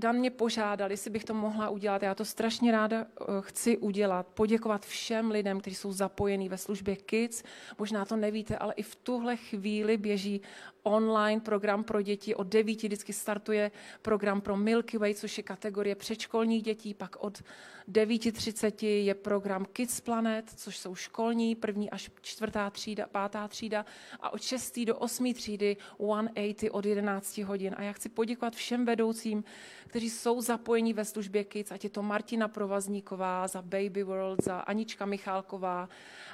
Dan 0.00 0.16
mě 0.16 0.30
požádal, 0.30 0.90
jestli 0.90 1.10
bych 1.10 1.24
to 1.24 1.34
mohla 1.34 1.68
udělat. 1.68 2.02
Já 2.02 2.14
to 2.14 2.24
strašně 2.24 2.72
ráda 2.72 2.96
eh, 3.00 3.24
chci 3.40 3.78
udělat. 3.78 4.26
Poděkovat 4.26 4.86
všem 4.86 5.30
lidem, 5.30 5.60
kteří 5.60 5.76
jsou 5.76 5.92
zapojení 5.92 6.48
ve 6.48 6.58
službě 6.58 6.96
Kids. 6.96 7.42
Možná 7.78 8.04
to 8.04 8.16
nevíte, 8.16 8.56
ale 8.56 8.74
i 8.74 8.82
v 8.82 8.94
tuhle 8.96 9.36
chvíli 9.36 9.96
běží 9.96 10.40
online 10.82 11.40
program 11.40 11.84
pro 11.84 12.02
děti. 12.02 12.34
Od 12.34 12.46
9 12.46 12.82
vždycky 12.82 13.12
startuje 13.12 13.70
program 14.02 14.40
pro 14.40 14.56
Milky 14.56 14.98
Way, 14.98 15.14
což 15.14 15.38
je 15.38 15.44
kategorie 15.44 15.94
předškolních 15.94 16.62
dětí. 16.62 16.94
Pak 16.94 17.16
od 17.16 17.42
9.30 17.90 18.86
je 18.86 19.14
program 19.14 19.64
Kids 19.72 20.00
Planet, 20.00 20.50
což 20.56 20.78
jsou 20.78 20.94
školní, 20.94 21.54
první 21.54 21.90
až 21.90 22.10
čtvrtá 22.20 22.70
třída, 22.70 23.06
pátá 23.06 23.48
třída. 23.48 23.84
A 24.20 24.30
od 24.30 24.42
6. 24.42 24.80
do 24.80 24.96
8. 24.96 25.34
třídy 25.34 25.76
180 25.94 26.68
od 26.70 26.86
11 26.86 27.38
hodin. 27.38 27.74
A 27.78 27.82
já 27.82 27.92
chci 27.92 28.08
poděkovat 28.08 28.54
všem 28.54 28.84
vedoucím, 28.84 29.44
kteří 29.86 30.10
jsou 30.10 30.40
zapojení 30.40 30.92
ve 30.92 31.04
službě 31.04 31.44
Kids, 31.44 31.72
ať 31.72 31.84
je 31.84 31.90
to 31.90 32.02
Martina 32.02 32.48
Provazníková 32.48 33.48
za 33.48 33.62
Baby 33.62 34.02
World, 34.02 34.44
za 34.44 34.60
Anička 34.60 35.06
Michálková 35.06 35.88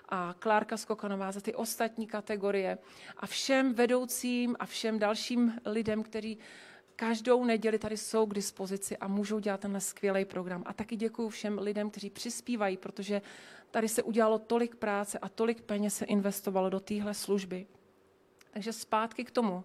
a 0.09 0.35
Klárka 0.39 0.77
Skokanová 0.77 1.33
za 1.33 1.41
ty 1.41 1.55
ostatní 1.55 2.07
kategorie 2.07 2.79
a 3.17 3.27
všem 3.27 3.75
vedoucím 3.75 4.57
a 4.59 4.67
všem 4.67 4.99
dalším 4.99 5.53
lidem, 5.65 6.03
kteří 6.03 6.39
každou 6.97 7.45
neděli 7.45 7.79
tady 7.79 7.97
jsou 7.97 8.27
k 8.27 8.35
dispozici 8.35 8.97
a 8.97 9.09
můžou 9.09 9.39
dělat 9.39 9.61
tenhle 9.61 9.81
skvělý 9.81 10.25
program. 10.25 10.63
A 10.67 10.73
taky 10.73 10.97
děkuji 10.97 11.29
všem 11.29 11.59
lidem, 11.59 11.91
kteří 11.91 12.11
přispívají, 12.11 12.77
protože 12.77 13.23
tady 13.71 13.89
se 13.89 14.03
udělalo 14.03 14.39
tolik 14.39 14.77
práce 14.77 15.19
a 15.19 15.29
tolik 15.29 15.63
peněz 15.63 15.97
se 15.97 16.05
investovalo 16.05 16.71
do 16.71 16.81
téhle 16.81 17.15
služby. 17.15 17.67
Takže 18.51 18.73
zpátky 18.73 19.25
k 19.25 19.31
tomu, 19.31 19.65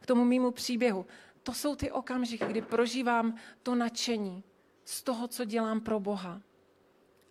k 0.00 0.06
tomu 0.06 0.24
mýmu 0.24 0.50
příběhu. 0.50 1.06
To 1.42 1.52
jsou 1.52 1.76
ty 1.76 1.90
okamžiky, 1.90 2.44
kdy 2.46 2.62
prožívám 2.62 3.36
to 3.62 3.74
nadšení 3.74 4.44
z 4.84 5.02
toho, 5.02 5.28
co 5.28 5.44
dělám 5.44 5.80
pro 5.80 6.00
Boha. 6.00 6.42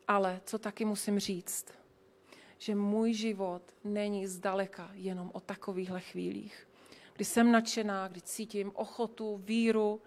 Ale 0.08 0.42
co 0.46 0.60
taky 0.60 0.86
musím 0.86 1.20
říct, 1.20 1.66
že 2.58 2.76
můj 2.76 3.14
život 3.14 3.62
není 3.84 4.28
zdaleka 4.28 4.92
jenom 4.94 5.32
o 5.34 5.40
takovýchhle 5.40 6.00
chvílích. 6.00 6.68
Kdy 7.14 7.26
jsem 7.26 7.52
nadšená, 7.52 8.08
kdy 8.08 8.22
cítím 8.22 8.72
ochotu, 8.76 9.38
víru 9.38 10.02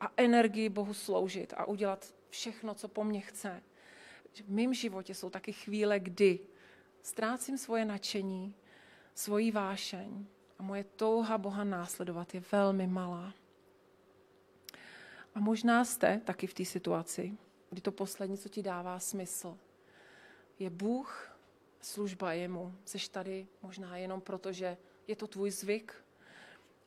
a 0.00 0.12
energii 0.16 0.68
Bohu 0.68 0.94
sloužit 0.94 1.54
a 1.56 1.64
udělat 1.64 2.14
všechno, 2.28 2.74
co 2.74 2.88
po 2.88 3.04
mně 3.04 3.20
chce. 3.20 3.62
V 4.32 4.48
mém 4.48 4.74
životě 4.74 5.14
jsou 5.14 5.30
taky 5.30 5.52
chvíle, 5.52 6.00
kdy 6.00 6.38
ztrácím 7.02 7.58
svoje 7.58 7.84
nadšení, 7.84 8.54
svoji 9.14 9.50
vášeň 9.50 10.26
a 10.58 10.62
moje 10.62 10.84
touha 10.84 11.38
Boha 11.38 11.64
následovat 11.64 12.34
je 12.34 12.42
velmi 12.52 12.86
malá. 12.86 13.34
A 15.34 15.40
možná 15.40 15.84
jste 15.84 16.20
taky 16.24 16.46
v 16.46 16.54
té 16.54 16.64
situaci, 16.64 17.36
kdy 17.70 17.80
to 17.80 17.92
poslední, 17.92 18.38
co 18.38 18.48
ti 18.48 18.62
dává 18.62 18.98
smysl, 18.98 19.58
je 20.58 20.70
Bůh, 20.70 21.36
služba 21.80 22.32
jemu. 22.32 22.74
Jsi 22.84 23.10
tady 23.10 23.46
možná 23.62 23.96
jenom 23.96 24.20
proto, 24.20 24.52
že 24.52 24.76
je 25.06 25.16
to 25.16 25.26
tvůj 25.26 25.50
zvyk, 25.50 26.03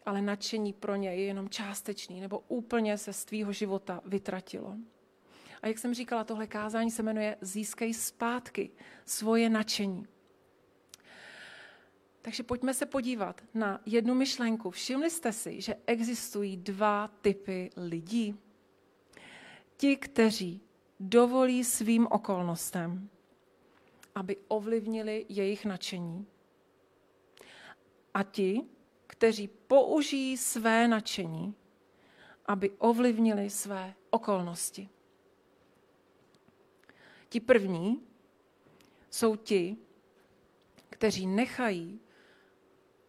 ale 0.08 0.22
nadšení 0.22 0.74
pro 0.74 0.96
ně 0.96 1.10
je 1.10 1.24
jenom 1.24 1.50
částečný 1.50 2.22
nebo 2.22 2.40
úplně 2.48 2.98
se 2.98 3.14
z 3.14 3.26
tvýho 3.26 3.52
života 3.52 4.02
vytratilo. 4.06 4.78
A 5.62 5.68
jak 5.68 5.80
jsem 5.80 5.94
říkala, 5.94 6.24
tohle 6.24 6.48
kázání 6.48 6.92
se 6.92 7.04
jmenuje 7.04 7.38
Získej 7.42 7.94
zpátky 7.94 8.70
svoje 9.06 9.50
nadšení. 9.50 10.08
Takže 12.22 12.44
pojďme 12.44 12.74
se 12.74 12.86
podívat 12.86 13.42
na 13.54 13.82
jednu 13.86 14.16
myšlenku. 14.16 14.72
Všimli 14.72 15.10
jste 15.10 15.34
si, 15.34 15.62
že 15.62 15.76
existují 15.86 16.58
dva 16.58 17.08
typy 17.22 17.70
lidí. 17.78 18.36
Ti, 19.78 19.98
kteří 19.98 20.62
dovolí 21.00 21.64
svým 21.64 22.08
okolnostem, 22.12 23.10
aby 24.16 24.38
ovlivnili 24.48 25.26
jejich 25.30 25.66
nadšení. 25.66 26.28
A 28.14 28.24
ti, 28.24 28.64
kteří 29.18 29.48
použijí 29.48 30.38
své 30.38 30.88
nadšení, 30.88 31.56
aby 32.46 32.70
ovlivnili 32.70 33.50
své 33.50 33.94
okolnosti. 34.10 34.90
Ti 37.30 37.40
první 37.40 38.02
jsou 39.10 39.36
ti, 39.36 39.78
kteří 40.90 41.28
nechají, 41.28 42.00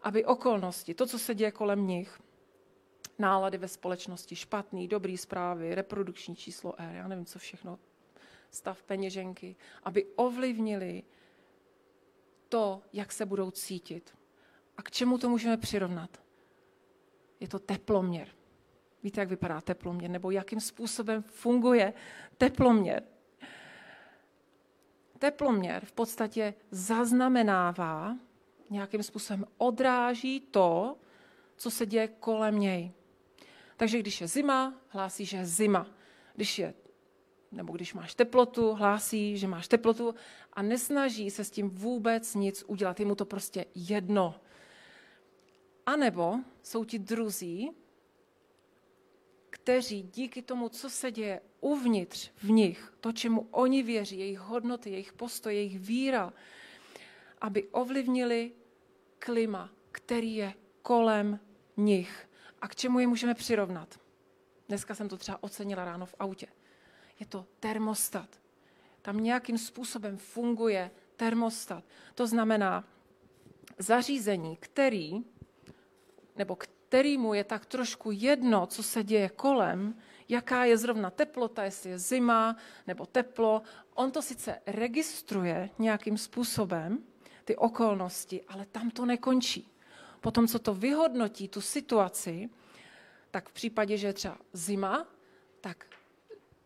aby 0.02 0.24
okolnosti, 0.24 0.94
to, 0.94 1.06
co 1.06 1.18
se 1.18 1.34
děje 1.34 1.50
kolem 1.50 1.86
nich, 1.86 2.20
nálady 3.18 3.58
ve 3.58 3.68
společnosti, 3.68 4.36
špatný, 4.36 4.88
dobrý 4.88 5.18
zprávy, 5.18 5.74
reprodukční 5.74 6.36
číslo 6.36 6.80
R, 6.80 6.94
já 6.94 7.08
nevím, 7.08 7.26
co 7.26 7.38
všechno, 7.38 7.78
stav 8.50 8.82
peněženky, 8.82 9.56
aby 9.82 10.06
ovlivnili 10.16 11.02
to, 12.48 12.82
jak 12.92 13.12
se 13.12 13.26
budou 13.26 13.50
cítit. 13.50 14.17
A 14.78 14.82
k 14.82 14.90
čemu 14.90 15.18
to 15.18 15.28
můžeme 15.28 15.56
přirovnat? 15.56 16.22
Je 17.40 17.48
to 17.48 17.58
teploměr. 17.58 18.28
Víte, 19.02 19.20
jak 19.20 19.28
vypadá 19.28 19.60
teploměr, 19.60 20.10
nebo 20.10 20.30
jakým 20.30 20.60
způsobem 20.60 21.22
funguje 21.22 21.92
teploměr? 22.36 23.02
Teploměr 25.18 25.84
v 25.84 25.92
podstatě 25.92 26.54
zaznamenává, 26.70 28.16
nějakým 28.70 29.02
způsobem 29.02 29.44
odráží 29.56 30.40
to, 30.40 30.96
co 31.56 31.70
se 31.70 31.86
děje 31.86 32.08
kolem 32.08 32.58
něj. 32.58 32.92
Takže 33.76 33.98
když 33.98 34.20
je 34.20 34.28
zima, 34.28 34.74
hlásí, 34.88 35.24
že 35.24 35.36
je 35.36 35.46
zima. 35.46 35.86
Když 36.34 36.58
je 36.58 36.74
nebo 37.52 37.72
když 37.72 37.94
máš 37.94 38.14
teplotu, 38.14 38.72
hlásí, 38.74 39.38
že 39.38 39.48
máš 39.48 39.68
teplotu 39.68 40.14
a 40.52 40.62
nesnaží 40.62 41.30
se 41.30 41.44
s 41.44 41.50
tím 41.50 41.70
vůbec 41.70 42.34
nic 42.34 42.64
udělat. 42.66 43.00
Je 43.00 43.06
mu 43.06 43.14
to 43.14 43.24
prostě 43.24 43.64
jedno. 43.74 44.34
A 45.88 45.96
nebo 45.96 46.36
jsou 46.62 46.84
ti 46.84 46.98
druzí, 46.98 47.70
kteří 49.50 50.02
díky 50.02 50.42
tomu, 50.42 50.68
co 50.68 50.90
se 50.90 51.12
děje 51.12 51.40
uvnitř 51.60 52.30
v 52.36 52.50
nich, 52.50 52.92
to, 53.00 53.12
čemu 53.12 53.48
oni 53.50 53.82
věří, 53.82 54.18
jejich 54.18 54.38
hodnoty, 54.38 54.90
jejich 54.90 55.12
postoj, 55.12 55.54
jejich 55.54 55.78
víra, 55.78 56.32
aby 57.40 57.68
ovlivnili 57.68 58.52
klima, 59.18 59.70
který 59.92 60.36
je 60.36 60.54
kolem 60.82 61.40
nich. 61.76 62.28
A 62.60 62.68
k 62.68 62.76
čemu 62.76 62.98
je 62.98 63.06
můžeme 63.06 63.34
přirovnat? 63.34 64.00
Dneska 64.68 64.94
jsem 64.94 65.08
to 65.08 65.16
třeba 65.16 65.42
ocenila 65.42 65.84
ráno 65.84 66.06
v 66.06 66.14
autě. 66.18 66.46
Je 67.20 67.26
to 67.26 67.46
termostat. 67.60 68.40
Tam 69.02 69.16
nějakým 69.16 69.58
způsobem 69.58 70.16
funguje 70.16 70.90
termostat. 71.16 71.84
To 72.14 72.26
znamená 72.26 72.84
zařízení, 73.78 74.56
který, 74.56 75.24
nebo 76.38 76.56
kterýmu 76.56 77.34
je 77.34 77.44
tak 77.44 77.66
trošku 77.66 78.10
jedno, 78.10 78.66
co 78.66 78.82
se 78.82 79.04
děje 79.04 79.28
kolem, 79.28 79.94
jaká 80.28 80.64
je 80.64 80.78
zrovna 80.78 81.10
teplota, 81.10 81.64
jestli 81.64 81.90
je 81.90 81.98
zima 81.98 82.56
nebo 82.86 83.06
teplo. 83.06 83.62
On 83.94 84.10
to 84.10 84.22
sice 84.22 84.60
registruje 84.66 85.70
nějakým 85.78 86.18
způsobem, 86.18 86.98
ty 87.44 87.56
okolnosti, 87.56 88.42
ale 88.48 88.66
tam 88.66 88.90
to 88.90 89.06
nekončí. 89.06 89.68
Potom, 90.20 90.48
co 90.48 90.58
to 90.58 90.74
vyhodnotí, 90.74 91.48
tu 91.48 91.60
situaci, 91.60 92.50
tak 93.30 93.48
v 93.48 93.52
případě, 93.52 93.96
že 93.96 94.06
je 94.06 94.12
třeba 94.12 94.38
zima, 94.52 95.06
tak 95.60 95.86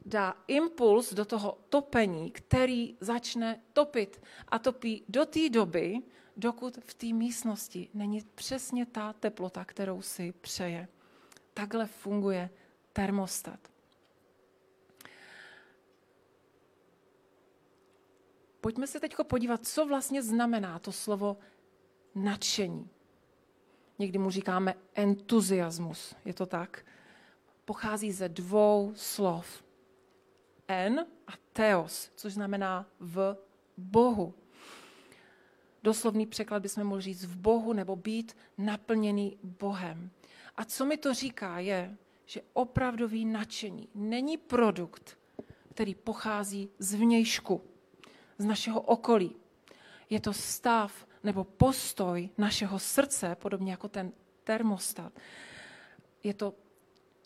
dá 0.07 0.35
impuls 0.47 1.15
do 1.15 1.25
toho 1.25 1.59
topení, 1.69 2.31
který 2.31 2.97
začne 3.01 3.61
topit. 3.73 4.23
A 4.49 4.59
topí 4.59 5.05
do 5.09 5.27
té 5.27 5.49
doby, 5.49 6.03
dokud 6.37 6.77
v 6.77 6.95
té 6.95 7.07
místnosti 7.07 7.88
není 7.95 8.23
přesně 8.35 8.87
ta 8.87 9.12
teplota, 9.12 9.64
kterou 9.64 10.03
si 10.03 10.33
přeje. 10.33 10.88
Takhle 11.55 11.87
funguje 11.87 12.51
termostat. 12.92 13.61
Pojďme 18.61 18.87
se 18.87 19.01
teď 19.01 19.14
podívat, 19.23 19.66
co 19.66 19.87
vlastně 19.87 20.23
znamená 20.23 20.79
to 20.79 20.92
slovo 20.92 21.37
nadšení. 22.14 22.90
Někdy 23.99 24.18
mu 24.18 24.31
říkáme 24.31 24.75
entuziasmus, 24.95 26.14
je 26.25 26.35
to 26.35 26.47
tak? 26.47 26.87
Pochází 27.64 28.12
ze 28.12 28.29
dvou 28.29 28.92
slov 28.97 29.64
en 30.68 31.07
a 31.27 31.33
theos, 31.53 32.11
což 32.14 32.33
znamená 32.33 32.87
v 33.01 33.37
Bohu. 33.77 34.35
Doslovný 35.83 36.27
překlad 36.27 36.62
bychom 36.62 36.85
mohli 36.85 37.03
říct 37.03 37.25
v 37.25 37.37
Bohu 37.37 37.73
nebo 37.73 37.97
být 37.97 38.37
naplněný 38.59 39.38
Bohem. 39.42 40.11
A 40.57 40.64
co 40.64 40.85
mi 40.85 40.97
to 40.97 41.14
říká, 41.14 41.59
je, 41.59 41.97
že 42.27 42.40
opravdový 42.53 43.25
nadšení 43.25 43.88
není 43.95 44.37
produkt, 44.37 45.18
který 45.75 45.95
pochází 45.95 46.68
z 46.79 46.95
vnějšku, 46.95 47.62
z 48.38 48.45
našeho 48.45 48.81
okolí. 48.81 49.37
Je 50.11 50.21
to 50.21 50.33
stav 50.33 51.07
nebo 51.25 51.45
postoj 51.45 52.29
našeho 52.38 52.79
srdce, 52.79 53.35
podobně 53.35 53.71
jako 53.71 53.88
ten 53.88 54.12
termostat. 54.45 55.12
Je 56.23 56.35
to 56.35 56.55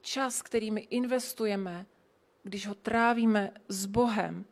čas, 0.00 0.42
který 0.42 0.70
my 0.70 0.80
investujeme, 0.80 1.86
když 2.42 2.66
ho 2.66 2.74
trávíme 2.74 3.50
s 3.68 3.86
Bohem, 3.86 4.44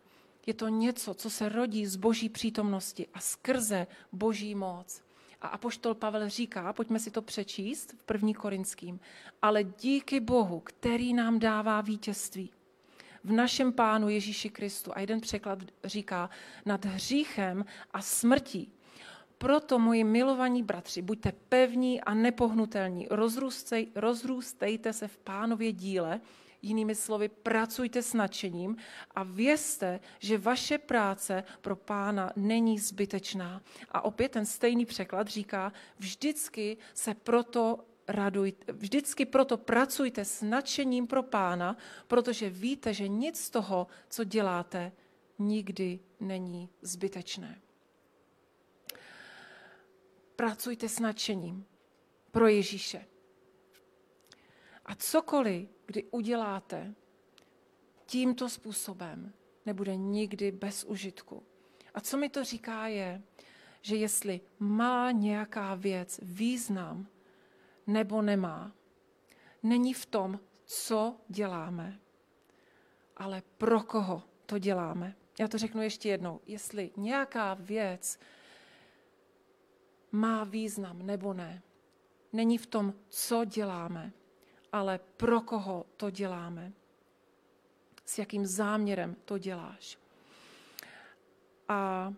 je 0.46 0.54
to 0.54 0.68
něco, 0.68 1.14
co 1.14 1.30
se 1.30 1.48
rodí 1.48 1.86
z 1.86 1.96
boží 1.96 2.28
přítomnosti 2.28 3.06
a 3.14 3.20
skrze 3.20 3.86
boží 4.12 4.54
moc. 4.54 5.02
A 5.40 5.48
apoštol 5.48 5.94
Pavel 5.94 6.28
říká, 6.28 6.72
pojďme 6.72 6.98
si 6.98 7.10
to 7.10 7.22
přečíst 7.22 7.92
v 7.92 8.02
první 8.02 8.34
korinským, 8.34 9.00
ale 9.42 9.64
díky 9.64 10.20
Bohu, 10.20 10.60
který 10.60 11.14
nám 11.14 11.38
dává 11.38 11.80
vítězství 11.80 12.50
v 13.24 13.32
našem 13.32 13.72
pánu 13.72 14.08
Ježíši 14.08 14.50
Kristu. 14.50 14.90
A 14.94 15.00
jeden 15.00 15.20
překlad 15.20 15.58
říká 15.84 16.30
nad 16.66 16.84
hříchem 16.84 17.64
a 17.90 18.02
smrtí. 18.02 18.72
Proto, 19.38 19.78
moji 19.78 20.04
milovaní 20.04 20.62
bratři, 20.62 21.02
buďte 21.02 21.32
pevní 21.48 22.00
a 22.00 22.14
nepohnutelní, 22.14 23.06
rozrůstej, 23.10 23.88
rozrůstejte 23.94 24.92
se 24.92 25.08
v 25.08 25.16
pánově 25.16 25.72
díle, 25.72 26.20
Jinými 26.64 26.94
slovy, 26.94 27.28
pracujte 27.28 28.02
s 28.02 28.14
nadšením 28.14 28.76
a 29.14 29.22
vězte, 29.22 30.00
že 30.18 30.38
vaše 30.38 30.78
práce 30.78 31.44
pro 31.60 31.76
pána 31.76 32.32
není 32.36 32.78
zbytečná. 32.78 33.62
A 33.90 34.04
opět 34.04 34.32
ten 34.32 34.46
stejný 34.46 34.86
překlad 34.86 35.28
říká, 35.28 35.72
vždycky 35.98 36.76
se 36.94 37.14
proto 37.14 37.84
radujte, 38.08 38.72
vždycky 38.72 39.26
proto 39.26 39.56
pracujte 39.56 40.24
s 40.24 40.42
nadšením 40.42 41.06
pro 41.06 41.22
pána, 41.22 41.76
protože 42.08 42.50
víte, 42.50 42.94
že 42.94 43.08
nic 43.08 43.40
z 43.40 43.50
toho, 43.50 43.86
co 44.08 44.24
děláte, 44.24 44.92
nikdy 45.38 46.00
není 46.20 46.68
zbytečné. 46.82 47.60
Pracujte 50.36 50.88
s 50.88 50.98
nadšením 50.98 51.66
pro 52.30 52.48
Ježíše. 52.48 53.13
A 54.84 54.94
cokoliv, 54.94 55.68
kdy 55.86 56.04
uděláte 56.04 56.94
tímto 58.06 58.48
způsobem, 58.48 59.32
nebude 59.66 59.96
nikdy 59.96 60.52
bez 60.52 60.84
užitku. 60.84 61.42
A 61.94 62.00
co 62.00 62.16
mi 62.16 62.28
to 62.28 62.44
říká 62.44 62.86
je, 62.86 63.22
že 63.82 63.96
jestli 63.96 64.40
má 64.58 65.10
nějaká 65.10 65.74
věc 65.74 66.20
význam 66.22 67.06
nebo 67.86 68.22
nemá, 68.22 68.72
není 69.62 69.94
v 69.94 70.06
tom, 70.06 70.40
co 70.64 71.16
děláme, 71.28 72.00
ale 73.16 73.42
pro 73.58 73.80
koho 73.80 74.22
to 74.46 74.58
děláme. 74.58 75.16
Já 75.40 75.48
to 75.48 75.58
řeknu 75.58 75.82
ještě 75.82 76.08
jednou. 76.08 76.40
Jestli 76.46 76.90
nějaká 76.96 77.54
věc 77.54 78.18
má 80.12 80.44
význam 80.44 81.06
nebo 81.06 81.32
ne, 81.32 81.62
není 82.32 82.58
v 82.58 82.66
tom, 82.66 82.94
co 83.08 83.44
děláme, 83.44 84.12
ale 84.74 85.00
pro 85.16 85.40
koho 85.40 85.86
to 85.96 86.10
děláme. 86.10 86.72
S 88.04 88.18
jakým 88.18 88.46
záměrem 88.46 89.16
to 89.24 89.38
děláš. 89.38 89.98
A 91.68 92.12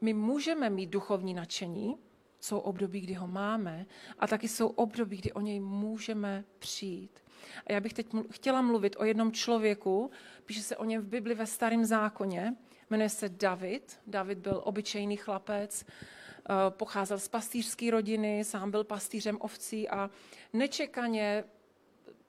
my 0.00 0.14
můžeme 0.14 0.70
mít 0.70 0.90
duchovní 0.90 1.34
nadšení, 1.34 1.96
jsou 2.40 2.58
období, 2.58 3.00
kdy 3.00 3.14
ho 3.14 3.26
máme, 3.26 3.86
a 4.18 4.26
taky 4.26 4.48
jsou 4.48 4.68
období, 4.68 5.16
kdy 5.16 5.32
o 5.32 5.40
něj 5.40 5.60
můžeme 5.60 6.44
přijít. 6.58 7.20
A 7.66 7.72
já 7.72 7.80
bych 7.80 7.94
teď 7.94 8.06
chtěla 8.30 8.62
mluvit 8.62 8.96
o 8.98 9.04
jednom 9.04 9.32
člověku, 9.32 10.10
píše 10.44 10.62
se 10.62 10.76
o 10.76 10.84
něm 10.84 11.02
v 11.02 11.06
Bibli 11.06 11.34
ve 11.34 11.46
Starém 11.46 11.84
zákoně, 11.84 12.54
jmenuje 12.90 13.08
se 13.08 13.28
David. 13.28 14.00
David 14.06 14.38
byl 14.38 14.62
obyčejný 14.64 15.16
chlapec, 15.16 15.84
pocházel 16.70 17.18
z 17.18 17.28
pastýřské 17.28 17.90
rodiny, 17.90 18.44
sám 18.44 18.70
byl 18.70 18.84
pastýřem 18.84 19.36
ovcí 19.40 19.88
a 19.88 20.10
nečekaně 20.52 21.44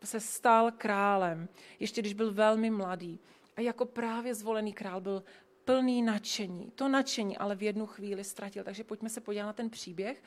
se 0.03 0.19
stal 0.19 0.71
králem, 0.71 1.47
ještě 1.79 2.01
když 2.01 2.13
byl 2.13 2.33
velmi 2.33 2.69
mladý. 2.69 3.19
A 3.55 3.61
jako 3.61 3.85
právě 3.85 4.35
zvolený 4.35 4.73
král 4.73 5.01
byl 5.01 5.23
plný 5.65 6.01
nadšení. 6.01 6.71
To 6.75 6.87
nadšení 6.87 7.37
ale 7.37 7.55
v 7.55 7.63
jednu 7.63 7.85
chvíli 7.85 8.23
ztratil. 8.23 8.63
Takže 8.63 8.83
pojďme 8.83 9.09
se 9.09 9.21
podívat 9.21 9.45
na 9.45 9.53
ten 9.53 9.69
příběh. 9.69 10.23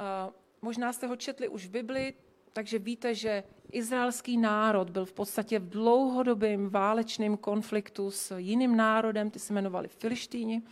Eh, 0.00 0.32
možná 0.62 0.92
jste 0.92 1.06
ho 1.06 1.16
četli 1.16 1.48
už 1.48 1.66
v 1.66 1.70
Bibli, 1.70 2.14
takže 2.52 2.78
víte, 2.78 3.14
že 3.14 3.44
izraelský 3.72 4.36
národ 4.36 4.90
byl 4.90 5.04
v 5.04 5.12
podstatě 5.12 5.58
v 5.58 5.68
dlouhodobém 5.68 6.70
válečném 6.70 7.36
konfliktu 7.36 8.10
s 8.10 8.36
jiným 8.36 8.76
národem, 8.76 9.30
ty 9.30 9.38
se 9.38 9.52
jmenovali 9.52 9.88
Filištíni. 9.88 10.62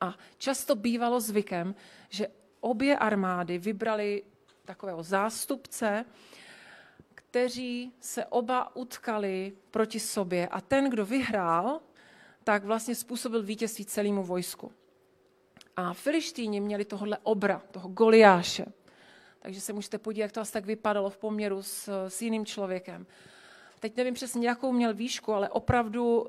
A 0.00 0.14
často 0.38 0.74
bývalo 0.74 1.20
zvykem, 1.20 1.74
že 2.08 2.28
obě 2.60 2.98
armády 2.98 3.58
vybrali 3.58 4.22
takového 4.64 5.02
zástupce, 5.02 6.04
kteří 7.14 7.92
se 8.00 8.24
oba 8.24 8.76
utkali 8.76 9.52
proti 9.70 10.00
sobě 10.00 10.48
a 10.48 10.60
ten, 10.60 10.90
kdo 10.90 11.06
vyhrál, 11.06 11.80
tak 12.44 12.64
vlastně 12.64 12.94
způsobil 12.94 13.42
vítězství 13.42 13.84
celému 13.84 14.22
vojsku. 14.22 14.72
A 15.76 15.92
Filištíni 15.92 16.60
měli 16.60 16.84
tohle 16.84 17.18
obra, 17.22 17.62
toho 17.70 17.88
Goliáše. 17.88 18.66
Takže 19.40 19.60
se 19.60 19.72
můžete 19.72 19.98
podívat, 19.98 20.24
jak 20.24 20.32
to 20.32 20.40
asi 20.40 20.52
tak 20.52 20.66
vypadalo 20.66 21.10
v 21.10 21.16
poměru 21.18 21.62
s, 21.62 22.08
s 22.08 22.22
jiným 22.22 22.46
člověkem. 22.46 23.06
Teď 23.80 23.96
nevím 23.96 24.14
přesně, 24.14 24.48
jakou 24.48 24.72
měl 24.72 24.94
výšku, 24.94 25.32
ale 25.32 25.48
opravdu 25.48 26.20
uh, 26.20 26.28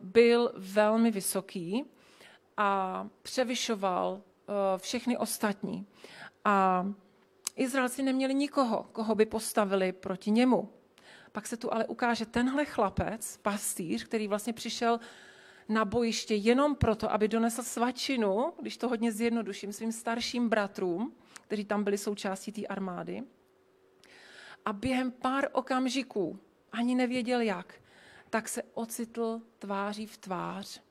byl 0.00 0.52
velmi 0.56 1.10
vysoký 1.10 1.84
a 2.58 3.08
převyšoval 3.22 4.22
eh, 4.22 4.52
všechny 4.78 5.16
ostatní. 5.16 5.86
A 6.44 6.86
Izraelci 7.56 8.02
neměli 8.02 8.34
nikoho, 8.34 8.86
koho 8.92 9.14
by 9.14 9.26
postavili 9.26 9.92
proti 9.92 10.30
němu. 10.30 10.68
Pak 11.32 11.46
se 11.46 11.56
tu 11.56 11.72
ale 11.72 11.86
ukáže 11.86 12.26
tenhle 12.26 12.64
chlapec, 12.64 13.36
pastýř, 13.36 14.04
který 14.04 14.28
vlastně 14.28 14.52
přišel 14.52 15.00
na 15.68 15.84
bojiště 15.84 16.34
jenom 16.34 16.74
proto, 16.74 17.12
aby 17.12 17.28
donesl 17.28 17.62
svačinu, 17.62 18.52
když 18.60 18.76
to 18.76 18.88
hodně 18.88 19.12
zjednoduším, 19.12 19.72
svým 19.72 19.92
starším 19.92 20.48
bratrům, 20.48 21.12
kteří 21.42 21.64
tam 21.64 21.84
byli 21.84 21.98
součástí 21.98 22.52
té 22.52 22.66
armády. 22.66 23.22
A 24.64 24.72
během 24.72 25.10
pár 25.10 25.48
okamžiků, 25.52 26.38
ani 26.72 26.94
nevěděl 26.94 27.40
jak, 27.40 27.74
tak 28.30 28.48
se 28.48 28.62
ocitl 28.74 29.40
tváří 29.58 30.06
v 30.06 30.16
tvář 30.16 30.87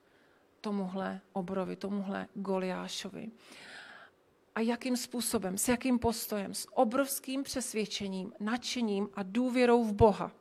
tomuhle 0.68 1.22
obrovi, 1.34 1.76
tomuhle 1.76 2.28
Goliášovi. 2.36 3.32
A 4.56 4.60
jakým 4.60 4.98
způsobem, 4.98 5.58
s 5.58 5.68
jakým 5.68 6.00
postojem, 6.00 6.54
s 6.54 6.68
obrovským 6.74 7.44
přesvědčením, 7.44 8.34
nadšením 8.40 9.10
a 9.14 9.24
důvěrou 9.24 9.84
v 9.84 9.94
Boha. 9.94 10.32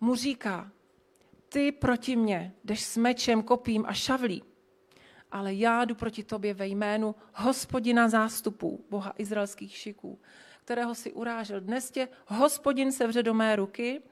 Mu 0.00 0.14
říká, 0.14 0.70
ty 1.48 1.72
proti 1.72 2.16
mně 2.16 2.54
jdeš 2.64 2.84
s 2.84 2.96
mečem, 2.96 3.42
kopím 3.42 3.84
a 3.86 3.92
šavlí, 3.92 4.42
ale 5.30 5.54
já 5.54 5.84
jdu 5.84 5.94
proti 5.94 6.24
tobě 6.24 6.54
ve 6.54 6.66
jménu 6.66 7.14
hospodina 7.34 8.08
zástupů, 8.08 8.84
Boha 8.90 9.12
izraelských 9.18 9.76
šiků, 9.76 10.20
kterého 10.64 10.94
si 10.94 11.12
urážel. 11.12 11.60
Dnes 11.60 11.90
tě 11.90 12.08
hospodin 12.26 12.92
sevře 12.92 13.22
do 13.22 13.34
mé 13.34 13.56
ruky 13.56 14.02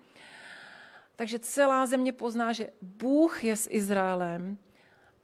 takže 1.16 1.38
celá 1.38 1.86
země 1.86 2.12
pozná, 2.12 2.52
že 2.52 2.68
Bůh 2.82 3.44
je 3.44 3.56
s 3.56 3.68
Izraelem 3.70 4.58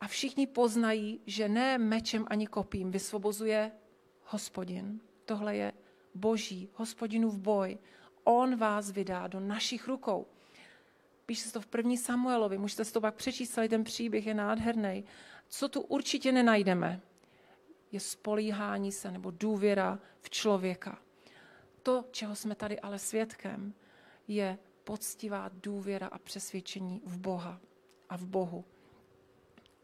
a 0.00 0.08
všichni 0.08 0.46
poznají, 0.46 1.20
že 1.26 1.48
ne 1.48 1.78
mečem 1.78 2.26
ani 2.30 2.46
kopím 2.46 2.90
vysvobozuje 2.90 3.72
hospodin. 4.24 5.00
Tohle 5.24 5.56
je 5.56 5.72
boží, 6.14 6.68
hospodinův 6.74 7.38
boj. 7.38 7.78
On 8.24 8.56
vás 8.56 8.90
vydá 8.90 9.26
do 9.26 9.40
našich 9.40 9.88
rukou. 9.88 10.26
Píše 11.26 11.42
se 11.42 11.52
to 11.52 11.60
v 11.60 11.66
první 11.66 11.98
Samuelovi, 11.98 12.58
můžete 12.58 12.84
si 12.84 12.92
to 12.92 13.00
pak 13.00 13.14
přečíst, 13.14 13.50
celý 13.50 13.68
ten 13.68 13.84
příběh 13.84 14.26
je 14.26 14.34
nádherný. 14.34 15.04
Co 15.48 15.68
tu 15.68 15.80
určitě 15.80 16.32
nenajdeme, 16.32 17.00
je 17.92 18.00
spolíhání 18.00 18.92
se 18.92 19.10
nebo 19.10 19.30
důvěra 19.30 19.98
v 20.20 20.30
člověka. 20.30 20.98
To, 21.82 22.04
čeho 22.10 22.36
jsme 22.36 22.54
tady 22.54 22.80
ale 22.80 22.98
svědkem, 22.98 23.74
je 24.28 24.58
poctivá 24.88 25.50
důvěra 25.52 26.06
a 26.06 26.18
přesvědčení 26.18 27.02
v 27.04 27.18
Boha 27.18 27.60
a 28.08 28.16
v 28.16 28.26
Bohu. 28.26 28.64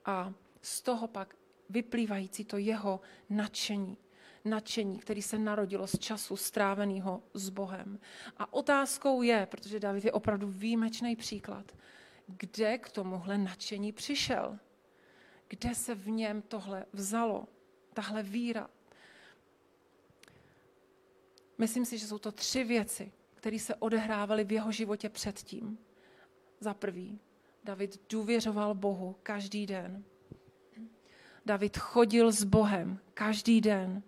A 0.04 0.32
z 0.62 0.82
toho 0.82 1.08
pak 1.08 1.36
vyplývající 1.68 2.44
to 2.44 2.58
jeho 2.58 3.00
nadšení. 3.30 3.98
Nadšení, 4.44 4.98
který 4.98 5.22
se 5.22 5.38
narodilo 5.38 5.86
z 5.86 5.98
času 5.98 6.36
stráveného 6.36 7.22
s 7.34 7.48
Bohem. 7.48 8.00
A 8.36 8.52
otázkou 8.52 9.22
je, 9.22 9.46
protože 9.46 9.80
David 9.80 10.04
je 10.04 10.12
opravdu 10.12 10.48
výjimečný 10.48 11.16
příklad, 11.16 11.72
kde 12.26 12.78
k 12.78 12.90
tomuhle 12.90 13.38
nadšení 13.38 13.92
přišel? 13.92 14.58
Kde 15.48 15.74
se 15.74 15.94
v 15.94 16.08
něm 16.08 16.42
tohle 16.42 16.86
vzalo? 16.92 17.48
Tahle 17.94 18.22
víra? 18.22 18.70
Myslím 21.58 21.84
si, 21.84 21.98
že 21.98 22.06
jsou 22.06 22.18
to 22.18 22.32
tři 22.32 22.64
věci, 22.64 23.12
které 23.44 23.58
se 23.58 23.74
odehrávaly 23.74 24.44
v 24.44 24.52
jeho 24.52 24.72
životě 24.72 25.08
předtím. 25.08 25.78
Za 26.60 26.74
prvý, 26.74 27.20
David 27.64 28.00
důvěřoval 28.10 28.74
Bohu 28.74 29.16
každý 29.22 29.66
den. 29.66 30.04
David 31.46 31.76
chodil 31.76 32.32
s 32.32 32.44
Bohem 32.44 32.98
každý 33.14 33.60
den 33.60 34.02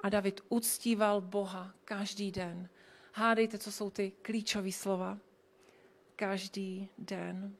a 0.00 0.08
David 0.08 0.40
uctíval 0.48 1.20
Boha 1.20 1.74
každý 1.84 2.32
den. 2.32 2.68
Hádejte, 3.12 3.58
co 3.58 3.72
jsou 3.72 3.90
ty 3.90 4.12
klíčové 4.22 4.72
slova. 4.72 5.18
Každý 6.16 6.88
den. 6.98 7.56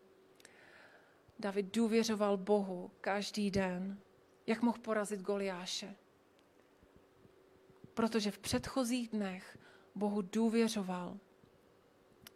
David 1.38 1.74
důvěřoval 1.74 2.36
Bohu 2.36 2.90
každý 3.00 3.50
den. 3.50 4.00
Jak 4.46 4.62
mohl 4.62 4.78
porazit 4.78 5.20
Goliáše? 5.20 5.94
Protože 7.94 8.30
v 8.30 8.38
předchozích 8.38 9.08
dnech 9.08 9.58
Bohu 10.00 10.22
důvěřoval. 10.22 11.18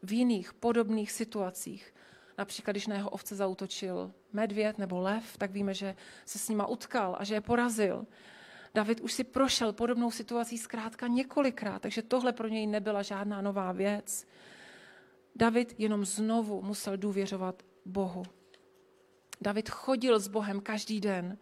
V 0.02 0.12
jiných 0.12 0.52
podobných 0.52 1.12
situacích, 1.12 1.94
například 2.38 2.72
když 2.72 2.86
na 2.86 2.96
jeho 2.96 3.10
ovce 3.10 3.36
zautočil 3.36 4.12
medvěd 4.32 4.78
nebo 4.78 5.00
lev, 5.00 5.36
tak 5.38 5.50
víme, 5.50 5.74
že 5.74 5.96
se 6.24 6.38
s 6.38 6.48
nima 6.48 6.66
utkal 6.66 7.16
a 7.18 7.24
že 7.24 7.34
je 7.34 7.40
porazil. 7.40 8.06
David 8.74 9.00
už 9.00 9.12
si 9.12 9.24
prošel 9.24 9.72
podobnou 9.72 10.10
situací 10.10 10.58
zkrátka 10.58 11.06
několikrát, 11.06 11.82
takže 11.82 12.02
tohle 12.02 12.32
pro 12.32 12.48
něj 12.48 12.66
nebyla 12.66 13.02
žádná 13.02 13.40
nová 13.40 13.72
věc. 13.72 14.26
David 15.36 15.74
jenom 15.78 16.04
znovu 16.04 16.62
musel 16.62 16.96
důvěřovat 16.96 17.62
Bohu. 17.84 18.22
David 19.40 19.68
chodil 19.68 20.20
s 20.20 20.28
Bohem 20.28 20.60
každý 20.60 21.00
den. 21.00 21.38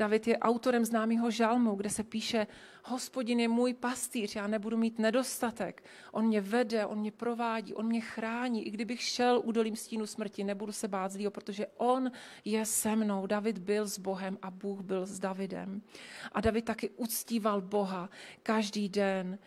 David 0.00 0.26
je 0.26 0.38
autorem 0.38 0.84
známého 0.84 1.30
žalmu, 1.30 1.74
kde 1.74 1.90
se 1.90 2.02
píše, 2.02 2.46
hospodin 2.84 3.40
je 3.40 3.48
můj 3.48 3.74
pastýř, 3.74 4.36
já 4.36 4.46
nebudu 4.46 4.76
mít 4.76 4.98
nedostatek. 4.98 5.84
On 6.12 6.24
mě 6.24 6.40
vede, 6.40 6.86
on 6.86 6.98
mě 6.98 7.12
provádí, 7.12 7.74
on 7.74 7.86
mě 7.86 8.00
chrání. 8.00 8.66
I 8.66 8.70
kdybych 8.70 9.00
šel 9.00 9.42
údolím 9.44 9.76
stínu 9.76 10.06
smrti, 10.06 10.44
nebudu 10.44 10.72
se 10.72 10.88
bát 10.88 11.12
zlýho, 11.12 11.30
protože 11.30 11.66
on 11.76 12.10
je 12.44 12.66
se 12.66 12.96
mnou. 12.96 13.26
David 13.26 13.58
byl 13.58 13.86
s 13.88 13.98
Bohem 13.98 14.38
a 14.42 14.50
Bůh 14.50 14.80
byl 14.80 15.06
s 15.06 15.18
Davidem. 15.18 15.82
A 16.32 16.40
David 16.40 16.64
taky 16.64 16.90
uctíval 16.90 17.60
Boha 17.60 18.10
každý 18.42 18.88
den. 18.88 19.38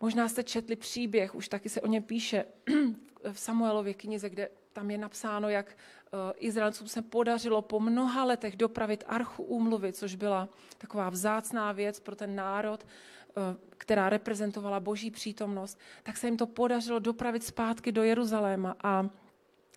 Možná 0.00 0.28
jste 0.28 0.42
četli 0.42 0.76
příběh, 0.76 1.34
už 1.34 1.48
taky 1.48 1.68
se 1.68 1.80
o 1.80 1.86
něm 1.86 2.02
píše 2.02 2.44
v 3.32 3.38
Samuelově 3.38 3.94
knize, 3.94 4.30
kde 4.30 4.48
tam 4.72 4.90
je 4.90 4.98
napsáno, 4.98 5.48
jak 5.48 5.66
eh, 5.68 6.32
Izraelcům 6.36 6.88
se 6.88 7.02
podařilo 7.02 7.62
po 7.62 7.80
mnoha 7.80 8.24
letech 8.24 8.56
dopravit 8.56 9.04
archu 9.06 9.42
úmluvy, 9.42 9.92
což 9.92 10.14
byla 10.14 10.48
taková 10.78 11.10
vzácná 11.10 11.72
věc 11.72 12.00
pro 12.00 12.16
ten 12.16 12.36
národ, 12.36 12.86
eh, 12.86 13.56
která 13.78 14.08
reprezentovala 14.08 14.80
boží 14.80 15.10
přítomnost, 15.10 15.78
tak 16.02 16.16
se 16.16 16.26
jim 16.26 16.36
to 16.36 16.46
podařilo 16.46 16.98
dopravit 16.98 17.44
zpátky 17.44 17.92
do 17.92 18.02
Jeruzaléma. 18.02 18.76
A, 18.82 19.08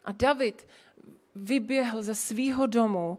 a 0.05 0.11
David 0.11 0.67
vyběhl 1.35 2.03
ze 2.03 2.15
svého 2.15 2.67
domu 2.67 3.17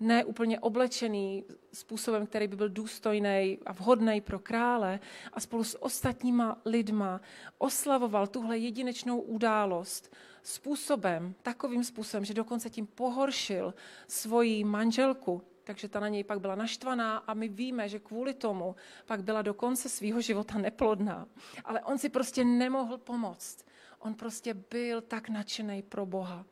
ne 0.00 0.24
úplně 0.24 0.60
oblečený 0.60 1.44
způsobem, 1.72 2.26
který 2.26 2.46
by 2.46 2.56
byl 2.56 2.68
důstojný 2.68 3.58
a 3.66 3.72
vhodný 3.72 4.20
pro 4.20 4.38
krále 4.38 5.00
a 5.32 5.40
spolu 5.40 5.64
s 5.64 5.82
ostatníma 5.82 6.58
lidma 6.64 7.20
oslavoval 7.58 8.26
tuhle 8.26 8.58
jedinečnou 8.58 9.20
událost 9.20 10.14
způsobem, 10.42 11.34
takovým 11.42 11.84
způsobem, 11.84 12.24
že 12.24 12.34
dokonce 12.34 12.70
tím 12.70 12.86
pohoršil 12.86 13.74
svoji 14.08 14.64
manželku, 14.64 15.42
takže 15.64 15.88
ta 15.88 16.00
na 16.00 16.08
něj 16.08 16.24
pak 16.24 16.40
byla 16.40 16.54
naštvaná 16.54 17.18
a 17.18 17.34
my 17.34 17.48
víme, 17.48 17.88
že 17.88 17.98
kvůli 17.98 18.34
tomu 18.34 18.76
pak 19.06 19.24
byla 19.24 19.42
do 19.42 19.54
konce 19.54 19.88
svého 19.88 20.20
života 20.20 20.58
neplodná. 20.58 21.28
Ale 21.64 21.80
on 21.80 21.98
si 21.98 22.08
prostě 22.08 22.44
nemohl 22.44 22.98
pomoct. 22.98 23.64
On 23.98 24.14
prostě 24.14 24.54
byl 24.54 25.00
tak 25.00 25.28
nadšený 25.28 25.82
pro 25.82 26.06
Boha. 26.06 26.46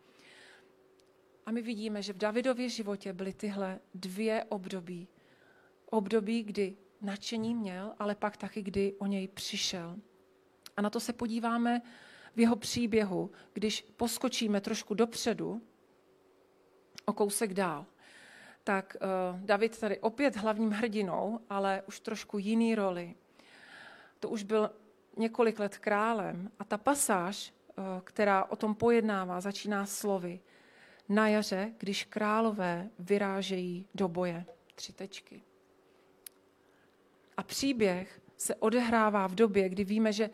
A 1.47 1.51
my 1.51 1.63
vidíme, 1.63 2.03
že 2.03 2.13
v 2.13 2.17
Davidově 2.17 2.69
životě 2.69 3.13
byly 3.13 3.33
tyhle 3.33 3.81
dvě 3.95 4.45
období. 4.49 5.09
Období, 5.87 6.43
kdy 6.43 6.77
nadšení 7.01 7.55
měl, 7.55 7.95
ale 7.99 8.15
pak 8.15 8.37
taky, 8.37 8.63
kdy 8.63 8.95
o 8.99 9.07
něj 9.07 9.29
přišel. 9.29 9.97
A 10.77 10.83
na 10.83 10.91
to 10.91 11.01
se 11.01 11.13
podíváme 11.13 11.83
v 12.37 12.41
jeho 12.41 12.57
příběhu, 12.57 13.31
když 13.53 13.87
poskočíme 13.97 14.61
trošku 14.61 14.95
dopředu, 14.95 15.63
o 17.05 17.13
kousek 17.13 17.55
dál. 17.55 17.87
Tak 18.65 18.97
uh, 19.01 19.41
David 19.41 19.81
tady 19.81 19.99
opět 19.99 20.37
hlavním 20.37 20.71
hrdinou, 20.71 21.41
ale 21.51 21.83
už 21.89 22.01
trošku 22.01 22.39
jiný 22.39 22.75
roli. 22.75 23.15
To 24.21 24.29
už 24.29 24.43
byl 24.43 24.71
několik 25.17 25.59
let 25.59 25.79
králem 25.79 26.51
a 26.59 26.65
ta 26.65 26.79
pasáž, 26.79 27.53
uh, 27.53 27.85
která 28.05 28.45
o 28.45 28.57
tom 28.57 28.75
pojednává, 28.75 29.41
začíná 29.41 29.87
slovy 29.87 30.41
na 31.09 31.29
jaře, 31.29 31.73
když 31.79 32.05
králové 32.05 32.91
vyrážejí 32.99 33.87
do 33.95 34.09
boje. 34.09 34.45
Tři 34.75 34.93
tečky. 34.93 35.43
A 37.37 37.43
příběh 37.43 38.21
se 38.37 38.55
odehrává 38.55 39.27
v 39.27 39.35
době, 39.35 39.69
kdy 39.69 39.85
víme, 39.85 40.13
že 40.13 40.31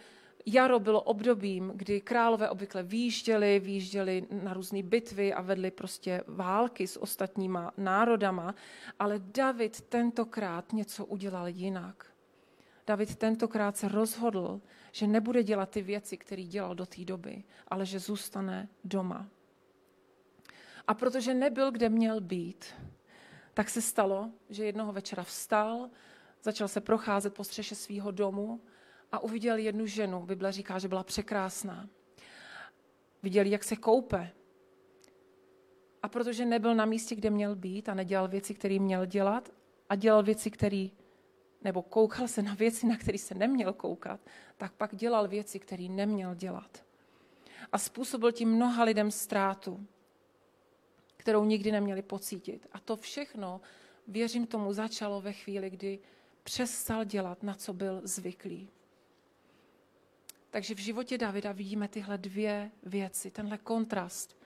jaro 0.46 0.80
bylo 0.80 1.02
obdobím, 1.02 1.72
kdy 1.74 2.00
králové 2.00 2.50
obvykle 2.50 2.82
výjížděli, 2.82 3.60
výjížděli 3.60 4.26
na 4.42 4.54
různé 4.54 4.82
bitvy 4.82 5.34
a 5.34 5.42
vedli 5.42 5.70
prostě 5.70 6.22
války 6.26 6.86
s 6.86 7.02
ostatníma 7.02 7.72
národama, 7.76 8.54
ale 8.98 9.18
David 9.18 9.80
tentokrát 9.80 10.72
něco 10.72 11.04
udělal 11.04 11.48
jinak. 11.48 12.06
David 12.86 13.16
tentokrát 13.16 13.76
se 13.76 13.88
rozhodl, 13.88 14.60
že 14.92 15.06
nebude 15.06 15.42
dělat 15.42 15.70
ty 15.70 15.82
věci, 15.82 16.16
které 16.16 16.42
dělal 16.42 16.74
do 16.74 16.86
té 16.86 17.04
doby, 17.04 17.44
ale 17.68 17.86
že 17.86 17.98
zůstane 17.98 18.68
doma. 18.84 19.26
A 20.86 20.94
protože 20.94 21.34
nebyl, 21.34 21.70
kde 21.70 21.88
měl 21.88 22.20
být, 22.20 22.64
tak 23.54 23.70
se 23.70 23.82
stalo, 23.82 24.30
že 24.50 24.64
jednoho 24.64 24.92
večera 24.92 25.22
vstal, 25.22 25.90
začal 26.42 26.68
se 26.68 26.80
procházet 26.80 27.34
po 27.34 27.44
střeše 27.44 27.74
svého 27.74 28.10
domu 28.10 28.60
a 29.12 29.18
uviděl 29.18 29.56
jednu 29.56 29.86
ženu. 29.86 30.22
Bible 30.26 30.52
říká, 30.52 30.78
že 30.78 30.88
byla 30.88 31.04
překrásná. 31.04 31.88
Viděl, 33.22 33.46
jak 33.46 33.64
se 33.64 33.76
koupe. 33.76 34.30
A 36.02 36.08
protože 36.08 36.44
nebyl 36.44 36.74
na 36.74 36.84
místě, 36.84 37.14
kde 37.14 37.30
měl 37.30 37.56
být 37.56 37.88
a 37.88 37.94
nedělal 37.94 38.28
věci, 38.28 38.54
které 38.54 38.78
měl 38.78 39.06
dělat 39.06 39.52
a 39.88 39.94
dělal 39.94 40.22
věci, 40.22 40.50
které 40.50 40.88
nebo 41.62 41.82
koukal 41.82 42.28
se 42.28 42.42
na 42.42 42.54
věci, 42.54 42.86
na 42.86 42.96
které 42.96 43.18
se 43.18 43.34
neměl 43.34 43.72
koukat, 43.72 44.20
tak 44.56 44.72
pak 44.72 44.96
dělal 44.96 45.28
věci, 45.28 45.58
které 45.58 45.88
neměl 45.88 46.34
dělat. 46.34 46.84
A 47.72 47.78
způsobil 47.78 48.32
tím 48.32 48.50
mnoha 48.50 48.84
lidem 48.84 49.10
ztrátu 49.10 49.86
kterou 51.26 51.44
nikdy 51.44 51.72
neměli 51.72 52.02
pocítit. 52.02 52.66
A 52.72 52.80
to 52.80 52.96
všechno, 52.96 53.60
věřím 54.08 54.46
tomu, 54.46 54.72
začalo 54.72 55.20
ve 55.20 55.32
chvíli, 55.32 55.70
kdy 55.70 55.98
přestal 56.42 57.04
dělat, 57.04 57.42
na 57.42 57.54
co 57.54 57.72
byl 57.72 58.00
zvyklý. 58.04 58.68
Takže 60.56 60.74
v 60.74 60.78
životě 60.78 61.18
Davida 61.18 61.52
vidíme 61.52 61.88
tyhle 61.88 62.18
dvě 62.18 62.70
věci, 62.82 63.30
tenhle 63.30 63.58
kontrast, 63.58 64.36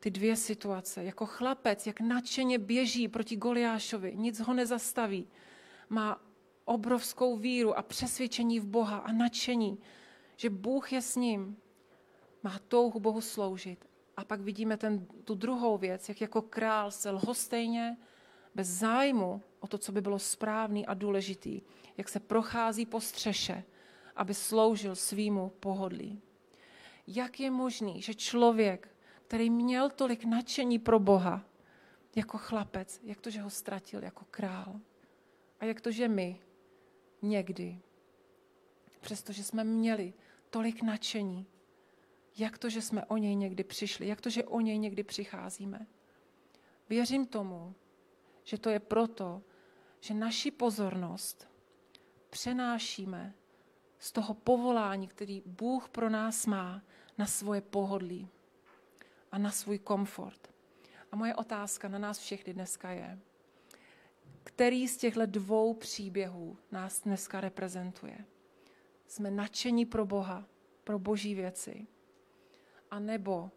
ty 0.00 0.10
dvě 0.10 0.36
situace. 0.36 1.04
Jako 1.04 1.26
chlapec, 1.26 1.86
jak 1.86 2.00
nadšeně 2.00 2.58
běží 2.58 3.08
proti 3.08 3.36
Goliášovi, 3.36 4.14
nic 4.16 4.40
ho 4.40 4.54
nezastaví. 4.54 5.28
Má 5.88 6.22
obrovskou 6.64 7.36
víru 7.36 7.78
a 7.78 7.82
přesvědčení 7.82 8.60
v 8.60 8.66
Boha 8.66 8.98
a 8.98 9.12
nadšení, 9.12 9.78
že 10.36 10.50
Bůh 10.50 10.92
je 10.92 11.02
s 11.02 11.16
ním. 11.16 11.56
Má 12.42 12.58
touhu 12.68 13.00
Bohu 13.00 13.20
sloužit 13.20 13.86
a 14.16 14.24
pak 14.24 14.40
vidíme 14.40 14.76
ten, 14.76 15.06
tu 15.24 15.34
druhou 15.34 15.78
věc, 15.78 16.08
jak 16.08 16.20
jako 16.20 16.42
král 16.42 16.90
se 16.90 17.10
lhostejně, 17.10 17.96
bez 18.54 18.68
zájmu 18.68 19.42
o 19.60 19.66
to, 19.66 19.78
co 19.78 19.92
by 19.92 20.00
bylo 20.00 20.18
správný 20.18 20.86
a 20.86 20.94
důležitý, 20.94 21.60
jak 21.96 22.08
se 22.08 22.20
prochází 22.20 22.86
po 22.86 23.00
střeše, 23.00 23.64
aby 24.16 24.34
sloužil 24.34 24.96
svýmu 24.96 25.52
pohodlí. 25.60 26.22
Jak 27.06 27.40
je 27.40 27.50
možný, 27.50 28.02
že 28.02 28.14
člověk, 28.14 28.96
který 29.26 29.50
měl 29.50 29.90
tolik 29.90 30.24
nadšení 30.24 30.78
pro 30.78 30.98
Boha, 30.98 31.44
jako 32.16 32.38
chlapec, 32.38 33.00
jak 33.04 33.20
to, 33.20 33.30
že 33.30 33.40
ho 33.40 33.50
ztratil 33.50 34.04
jako 34.04 34.24
král? 34.30 34.80
A 35.60 35.64
jak 35.64 35.80
to, 35.80 35.90
že 35.90 36.08
my 36.08 36.40
někdy, 37.22 37.80
přestože 39.00 39.44
jsme 39.44 39.64
měli 39.64 40.12
tolik 40.50 40.82
nadšení, 40.82 41.46
jak 42.38 42.58
to, 42.58 42.70
že 42.70 42.82
jsme 42.82 43.04
o 43.04 43.16
něj 43.16 43.36
někdy 43.36 43.64
přišli, 43.64 44.08
jak 44.08 44.20
to, 44.20 44.30
že 44.30 44.44
o 44.44 44.60
něj 44.60 44.78
někdy 44.78 45.02
přicházíme. 45.02 45.86
Věřím 46.88 47.26
tomu, 47.26 47.74
že 48.44 48.58
to 48.58 48.70
je 48.70 48.80
proto, 48.80 49.42
že 50.00 50.14
naši 50.14 50.50
pozornost 50.50 51.48
přenášíme 52.30 53.34
z 54.02 54.12
toho 54.12 54.34
povolání, 54.34 55.08
který 55.08 55.42
Bůh 55.46 55.88
pro 55.88 56.10
nás 56.10 56.46
má, 56.46 56.82
na 57.18 57.26
svoje 57.26 57.60
pohodlí 57.60 58.28
a 59.32 59.38
na 59.38 59.50
svůj 59.50 59.78
komfort. 59.78 60.54
A 61.12 61.16
moje 61.16 61.34
otázka 61.34 61.88
na 61.88 61.98
nás 61.98 62.18
všechny 62.18 62.52
dneska 62.54 62.90
je, 62.90 63.18
který 64.44 64.88
z 64.88 64.96
těchto 64.96 65.26
dvou 65.26 65.74
příběhů 65.74 66.56
nás 66.70 67.02
dneska 67.02 67.40
reprezentuje? 67.40 68.24
Jsme 69.06 69.30
nadšení 69.30 69.86
pro 69.86 70.06
Boha, 70.06 70.46
pro 70.84 70.98
boží 70.98 71.34
věci, 71.34 71.86
a 72.90 72.98
nebo 72.98 73.50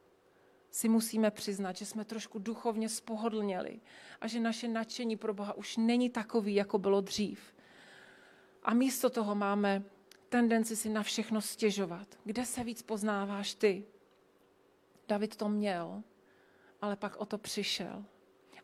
si 0.72 0.90
musíme 0.90 1.32
přiznat, 1.32 1.78
že 1.78 1.86
jsme 1.86 2.06
trošku 2.06 2.40
duchovně 2.40 2.90
spohodlněli 2.90 3.82
a 4.22 4.28
že 4.28 4.40
naše 4.40 4.68
nadšení 4.68 5.18
pro 5.18 5.34
Boha 5.34 5.54
už 5.54 5.78
není 5.78 6.10
takový, 6.10 6.56
jako 6.56 6.80
bylo 6.80 7.02
dřív. 7.02 7.56
A 8.64 8.74
místo 8.74 9.10
toho 9.10 9.36
máme 9.36 9.84
tendenci 10.36 10.76
si 10.76 10.90
na 10.90 11.04
všechno 11.04 11.42
stěžovat. 11.42 12.08
Kde 12.24 12.46
se 12.46 12.64
víc 12.64 12.82
poznáváš 12.82 13.54
ty? 13.54 13.86
David 15.08 15.36
to 15.36 15.50
měl, 15.50 16.04
ale 16.82 16.96
pak 16.96 17.16
o 17.18 17.26
to 17.26 17.38
přišel. 17.38 18.06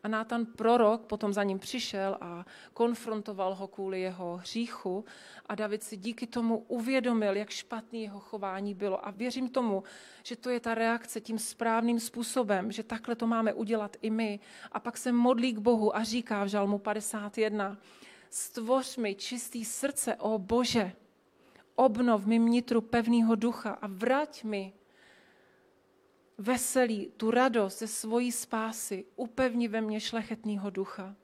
A 0.03 0.07
Nátan 0.07 0.45
prorok 0.45 1.05
potom 1.05 1.33
za 1.33 1.43
ním 1.43 1.59
přišel 1.59 2.17
a 2.21 2.45
konfrontoval 2.73 3.55
ho 3.55 3.67
kvůli 3.67 4.01
jeho 4.01 4.37
hříchu 4.37 5.05
a 5.45 5.55
David 5.55 5.83
si 5.83 5.97
díky 5.97 6.27
tomu 6.27 6.57
uvědomil, 6.57 7.37
jak 7.37 7.49
špatný 7.49 8.03
jeho 8.03 8.19
chování 8.19 8.73
bylo. 8.73 9.07
A 9.07 9.11
věřím 9.11 9.49
tomu, 9.49 9.83
že 10.23 10.35
to 10.35 10.49
je 10.49 10.59
ta 10.59 10.75
reakce 10.75 11.21
tím 11.21 11.39
správným 11.39 11.99
způsobem, 11.99 12.71
že 12.71 12.83
takhle 12.83 13.15
to 13.15 13.27
máme 13.27 13.53
udělat 13.53 13.97
i 14.01 14.09
my. 14.09 14.39
A 14.71 14.79
pak 14.79 14.97
se 14.97 15.11
modlí 15.11 15.53
k 15.53 15.59
Bohu 15.59 15.95
a 15.95 16.03
říká 16.03 16.43
v 16.43 16.47
Žalmu 16.47 16.77
51, 16.77 17.77
stvoř 18.29 18.97
mi 18.97 19.15
čistý 19.15 19.65
srdce, 19.65 20.15
o 20.15 20.37
Bože, 20.39 20.91
obnov 21.75 22.27
mi 22.27 22.39
nitru 22.39 22.81
pevného 22.81 23.35
ducha 23.35 23.69
a 23.81 23.87
vrať 23.87 24.43
mi 24.43 24.73
veselí, 26.37 27.11
tu 27.17 27.31
radost 27.31 27.79
ze 27.79 27.87
svojí 27.87 28.31
spásy, 28.31 29.05
upevni 29.15 29.67
ve 29.67 29.81
mně 29.81 29.99
šlechetného 29.99 30.69
ducha. 30.69 31.15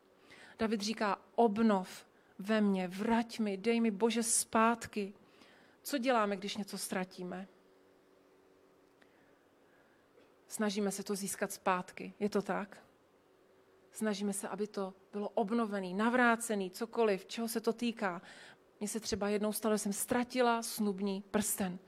David 0.59 0.81
říká, 0.81 1.21
obnov 1.35 2.05
ve 2.39 2.61
mně, 2.61 2.87
vrať 2.87 3.39
mi, 3.39 3.57
dej 3.57 3.81
mi 3.81 3.91
Bože 3.91 4.23
zpátky. 4.23 5.13
Co 5.83 5.97
děláme, 5.97 6.37
když 6.37 6.57
něco 6.57 6.77
ztratíme? 6.77 7.47
Snažíme 10.47 10.91
se 10.91 11.03
to 11.03 11.15
získat 11.15 11.51
zpátky. 11.51 12.13
Je 12.19 12.29
to 12.29 12.41
tak? 12.41 12.83
Snažíme 13.91 14.33
se, 14.33 14.47
aby 14.47 14.67
to 14.67 14.93
bylo 15.13 15.29
obnovený, 15.29 15.93
navrácený, 15.93 16.71
cokoliv, 16.71 17.25
čeho 17.25 17.47
se 17.47 17.61
to 17.61 17.73
týká. 17.73 18.21
Mně 18.79 18.87
se 18.87 18.99
třeba 18.99 19.29
jednou 19.29 19.53
stalo, 19.53 19.75
že 19.75 19.79
jsem 19.79 19.93
ztratila 19.93 20.63
snubní 20.63 21.23
prsten. 21.31 21.79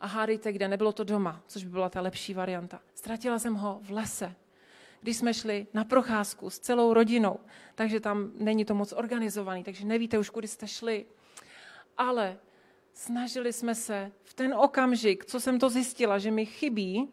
A 0.00 0.06
hádejte, 0.06 0.52
kde 0.52 0.68
nebylo 0.68 0.92
to 0.92 1.04
doma, 1.04 1.42
což 1.46 1.64
by 1.64 1.70
byla 1.70 1.88
ta 1.88 2.00
lepší 2.00 2.34
varianta. 2.34 2.80
Ztratila 2.94 3.38
jsem 3.38 3.54
ho 3.54 3.80
v 3.82 3.90
lese, 3.90 4.34
když 5.00 5.16
jsme 5.16 5.34
šli 5.34 5.66
na 5.74 5.84
procházku 5.84 6.50
s 6.50 6.58
celou 6.58 6.92
rodinou, 6.92 7.38
takže 7.74 8.00
tam 8.00 8.30
není 8.34 8.64
to 8.64 8.74
moc 8.74 8.92
organizovaný, 8.92 9.64
takže 9.64 9.84
nevíte 9.84 10.18
už, 10.18 10.30
kudy 10.30 10.48
jste 10.48 10.68
šli. 10.68 11.06
Ale 11.98 12.38
snažili 12.92 13.52
jsme 13.52 13.74
se 13.74 14.12
v 14.22 14.34
ten 14.34 14.54
okamžik, 14.54 15.24
co 15.24 15.40
jsem 15.40 15.58
to 15.58 15.70
zjistila, 15.70 16.18
že 16.18 16.30
mi 16.30 16.46
chybí, 16.46 17.08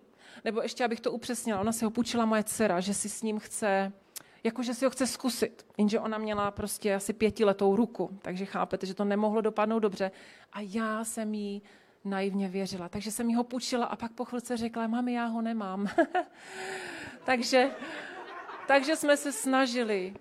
nebo 0.45 0.61
ještě 0.61 0.85
abych 0.85 0.99
to 0.99 1.11
upřesnila, 1.11 1.59
ona 1.59 1.71
si 1.71 1.85
ho 1.85 1.91
půjčila 1.91 2.25
moje 2.25 2.43
dcera, 2.43 2.79
že 2.79 2.93
si 2.93 3.09
s 3.09 3.21
ním 3.21 3.39
chce, 3.39 3.93
jakože 4.43 4.73
si 4.73 4.85
ho 4.85 4.91
chce 4.91 5.07
zkusit. 5.07 5.65
Jenže 5.77 5.99
ona 5.99 6.17
měla 6.17 6.51
prostě 6.51 6.95
asi 6.95 7.13
pětiletou 7.13 7.75
ruku, 7.75 8.19
takže 8.21 8.45
chápete, 8.45 8.85
že 8.85 8.93
to 8.93 9.05
nemohlo 9.05 9.41
dopadnout 9.41 9.79
dobře. 9.79 10.11
A 10.53 10.59
já 10.59 11.03
jsem 11.03 11.33
jí 11.33 11.61
naivně 12.05 12.49
věřila. 12.49 12.89
Takže 12.89 13.11
jsem 13.11 13.29
jí 13.29 13.35
ho 13.35 13.43
půjčila 13.43 13.85
a 13.85 13.95
pak 13.95 14.11
po 14.11 14.25
chvilce 14.25 14.57
řekla, 14.57 14.87
mami, 14.87 15.13
já 15.13 15.25
ho 15.25 15.41
nemám. 15.41 15.87
takže, 17.25 17.71
takže 18.67 18.95
jsme 18.95 19.17
se 19.17 19.31
snažili, 19.31 20.13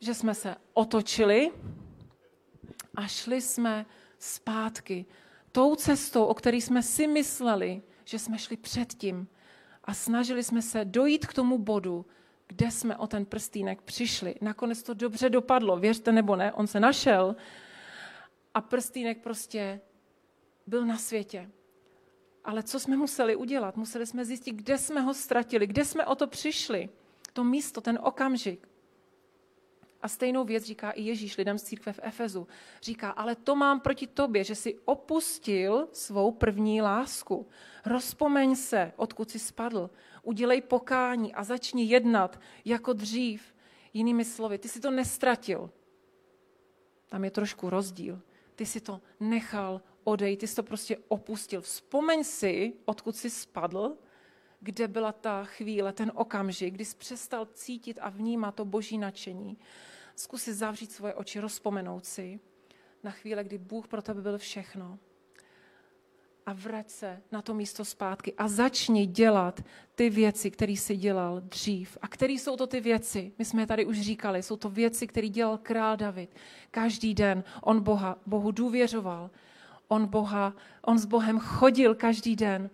že 0.00 0.14
jsme 0.14 0.34
se 0.34 0.56
otočili 0.72 1.50
a 2.94 3.06
šli 3.06 3.40
jsme 3.40 3.86
zpátky 4.18 5.06
tou 5.52 5.76
cestou, 5.76 6.24
o 6.24 6.34
které 6.34 6.56
jsme 6.56 6.82
si 6.82 7.06
mysleli, 7.06 7.82
že 8.04 8.18
jsme 8.18 8.38
šli 8.38 8.56
předtím. 8.56 9.28
A 9.84 9.94
snažili 9.94 10.42
jsme 10.42 10.62
se 10.62 10.84
dojít 10.84 11.26
k 11.26 11.32
tomu 11.32 11.58
bodu, 11.58 12.06
kde 12.52 12.70
jsme 12.70 12.96
o 12.96 13.06
ten 13.06 13.24
prstínek 13.24 13.82
přišli. 13.82 14.34
Nakonec 14.40 14.82
to 14.82 14.94
dobře 14.94 15.30
dopadlo, 15.30 15.76
věřte 15.76 16.12
nebo 16.12 16.36
ne, 16.36 16.52
on 16.52 16.66
se 16.66 16.80
našel 16.80 17.36
a 18.54 18.60
prstínek 18.60 19.22
prostě 19.22 19.80
byl 20.66 20.86
na 20.86 20.98
světě. 20.98 21.50
Ale 22.44 22.62
co 22.62 22.80
jsme 22.80 22.96
museli 22.96 23.36
udělat? 23.36 23.76
Museli 23.76 24.06
jsme 24.06 24.24
zjistit, 24.24 24.52
kde 24.52 24.78
jsme 24.78 25.00
ho 25.00 25.14
ztratili, 25.14 25.66
kde 25.66 25.84
jsme 25.84 26.06
o 26.06 26.14
to 26.14 26.26
přišli. 26.26 26.88
To 27.32 27.44
místo, 27.44 27.80
ten 27.80 27.98
okamžik. 28.02 28.68
A 30.02 30.08
stejnou 30.08 30.44
věc 30.44 30.64
říká 30.64 30.90
i 30.90 31.02
Ježíš 31.02 31.36
lidem 31.36 31.58
z 31.58 31.62
církve 31.62 31.92
v 31.92 32.00
Efezu. 32.02 32.46
Říká, 32.82 33.10
ale 33.10 33.36
to 33.36 33.56
mám 33.56 33.80
proti 33.80 34.06
tobě, 34.06 34.44
že 34.44 34.54
jsi 34.54 34.78
opustil 34.84 35.88
svou 35.92 36.32
první 36.32 36.82
lásku. 36.82 37.48
Rozpomeň 37.86 38.56
se, 38.56 38.92
odkud 38.96 39.30
jsi 39.30 39.38
spadl. 39.38 39.90
Udělej 40.22 40.60
pokání 40.60 41.34
a 41.34 41.44
začni 41.44 41.84
jednat 41.84 42.40
jako 42.64 42.92
dřív. 42.92 43.54
Jinými 43.92 44.24
slovy, 44.24 44.58
ty 44.58 44.68
si 44.68 44.80
to 44.80 44.90
nestratil. 44.90 45.70
Tam 47.08 47.24
je 47.24 47.30
trošku 47.30 47.70
rozdíl. 47.70 48.22
Ty 48.54 48.66
si 48.66 48.80
to 48.80 49.00
nechal 49.20 49.82
odejít, 50.04 50.36
ty 50.36 50.46
jsi 50.46 50.56
to 50.56 50.62
prostě 50.62 50.96
opustil. 51.08 51.60
Vzpomeň 51.60 52.24
si, 52.24 52.72
odkud 52.84 53.16
jsi 53.16 53.30
spadl, 53.30 53.96
kde 54.60 54.88
byla 54.88 55.12
ta 55.12 55.44
chvíle, 55.44 55.92
ten 55.92 56.12
okamžik, 56.14 56.74
kdy 56.74 56.84
jsi 56.84 56.96
přestal 56.96 57.46
cítit 57.46 57.98
a 58.00 58.08
vnímat 58.08 58.54
to 58.54 58.64
boží 58.64 58.98
nadšení. 58.98 59.58
Zkus 60.16 60.42
si 60.42 60.54
zavřít 60.54 60.92
svoje 60.92 61.14
oči, 61.14 61.40
rozpomenout 61.40 62.06
si 62.06 62.40
na 63.02 63.10
chvíle, 63.10 63.44
kdy 63.44 63.58
Bůh 63.58 63.88
pro 63.88 64.02
tebe 64.02 64.22
byl 64.22 64.38
všechno. 64.38 64.98
A 66.46 66.52
vrať 66.52 66.90
se 66.90 67.22
na 67.32 67.42
to 67.42 67.54
místo 67.54 67.84
zpátky 67.84 68.34
a 68.38 68.48
začni 68.48 69.06
dělat 69.06 69.60
ty 69.94 70.10
věci, 70.10 70.50
které 70.50 70.72
jsi 70.72 70.96
dělal 70.96 71.40
dřív. 71.40 71.98
A 72.02 72.08
které 72.08 72.32
jsou 72.32 72.56
to 72.56 72.66
ty 72.66 72.80
věci? 72.80 73.32
My 73.38 73.44
jsme 73.44 73.62
je 73.62 73.66
tady 73.66 73.84
už 73.86 74.00
říkali. 74.00 74.42
Jsou 74.42 74.56
to 74.56 74.70
věci, 74.70 75.06
které 75.06 75.28
dělal 75.28 75.58
král 75.58 75.96
David. 75.96 76.30
Každý 76.70 77.14
den 77.14 77.44
on 77.62 77.80
Boha, 77.80 78.18
Bohu 78.26 78.50
důvěřoval 78.50 79.30
on, 79.92 80.06
Boha, 80.06 80.54
on 80.82 80.98
s 80.98 81.04
Bohem 81.04 81.38
chodil 81.38 81.94
každý 81.94 82.36
den. 82.36 82.70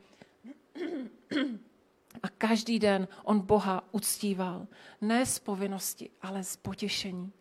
A 2.23 2.29
každý 2.29 2.79
den 2.79 3.09
on 3.25 3.41
Boha 3.41 3.85
uctíval. 3.93 4.66
Ne 5.01 5.27
z 5.27 5.39
povinnosti, 5.39 6.11
ale 6.23 6.45
z 6.45 6.57
potěšení. 6.57 7.33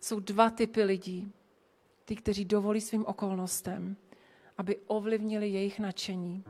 Jsou 0.00 0.20
dva 0.20 0.50
typy 0.50 0.82
lidí. 0.84 1.32
Ty, 2.04 2.16
kteří 2.16 2.44
dovolí 2.44 2.80
svým 2.80 3.06
okolnostem, 3.06 3.96
aby 4.58 4.76
ovlivnili 4.86 5.48
jejich 5.48 5.80
nadšení. 5.80 6.44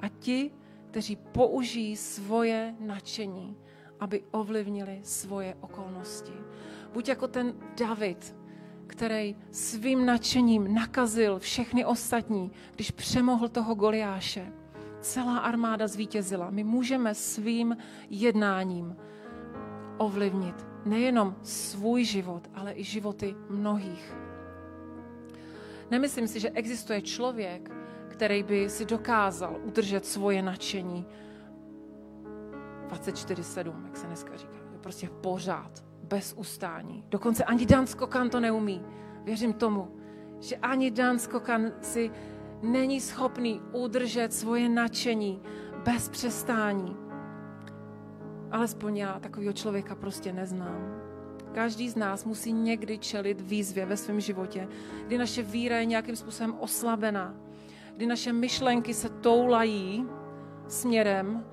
A 0.00 0.08
ti, 0.08 0.50
kteří 0.90 1.16
použijí 1.16 1.96
svoje 1.96 2.74
nadšení, 2.80 3.56
aby 4.00 4.22
ovlivnili 4.30 5.00
svoje 5.02 5.56
okolnosti. 5.60 6.32
Buď 6.92 7.08
jako 7.08 7.28
ten 7.28 7.54
David, 7.78 8.36
který 8.86 9.36
svým 9.50 10.06
nadšením 10.06 10.74
nakazil 10.74 11.38
všechny 11.38 11.84
ostatní, 11.84 12.50
když 12.74 12.90
přemohl 12.90 13.48
toho 13.48 13.74
Goliáše. 13.74 14.52
Celá 15.00 15.38
armáda 15.38 15.86
zvítězila. 15.86 16.50
My 16.50 16.64
můžeme 16.64 17.14
svým 17.14 17.76
jednáním 18.10 18.96
ovlivnit 19.98 20.66
nejenom 20.84 21.36
svůj 21.42 22.04
život, 22.04 22.50
ale 22.54 22.72
i 22.74 22.84
životy 22.84 23.34
mnohých. 23.48 24.23
Nemyslím 25.90 26.28
si, 26.28 26.40
že 26.40 26.50
existuje 26.50 27.02
člověk, 27.02 27.70
který 28.08 28.42
by 28.42 28.70
si 28.70 28.84
dokázal 28.84 29.56
udržet 29.64 30.06
svoje 30.06 30.42
nadšení 30.42 31.06
24-7, 32.88 33.84
jak 33.84 33.96
se 33.96 34.06
dneska 34.06 34.36
říká. 34.36 34.56
Prostě 34.80 35.08
pořád 35.20 35.84
bez 36.02 36.34
ustání. 36.36 37.04
Dokonce 37.08 37.44
ani 37.44 37.66
Dan 37.66 37.86
Skokan 37.86 38.30
to 38.30 38.40
neumí. 38.40 38.84
Věřím 39.24 39.52
tomu, 39.52 39.96
že 40.40 40.56
ani 40.56 40.90
Dan 40.90 41.18
Skokan 41.18 41.72
si 41.80 42.10
není 42.62 43.00
schopný 43.00 43.62
udržet 43.72 44.32
svoje 44.32 44.68
nadšení 44.68 45.42
bez 45.84 46.08
přestání. 46.08 46.96
Alespoň 48.50 48.96
já 48.96 49.20
takového 49.20 49.52
člověka 49.52 49.94
prostě 49.94 50.32
neznám. 50.32 51.03
Každý 51.54 51.90
z 51.90 51.96
nás 51.96 52.24
musí 52.24 52.52
někdy 52.52 52.98
čelit 52.98 53.40
výzvě 53.40 53.86
ve 53.86 53.96
svém 53.96 54.20
životě, 54.20 54.68
kdy 55.06 55.18
naše 55.18 55.42
víra 55.42 55.76
je 55.78 55.84
nějakým 55.84 56.16
způsobem 56.16 56.54
oslabená, 56.58 57.34
kdy 57.96 58.06
naše 58.06 58.32
myšlenky 58.32 58.94
se 58.94 59.08
toulají 59.08 60.06
směrem, 60.68 61.44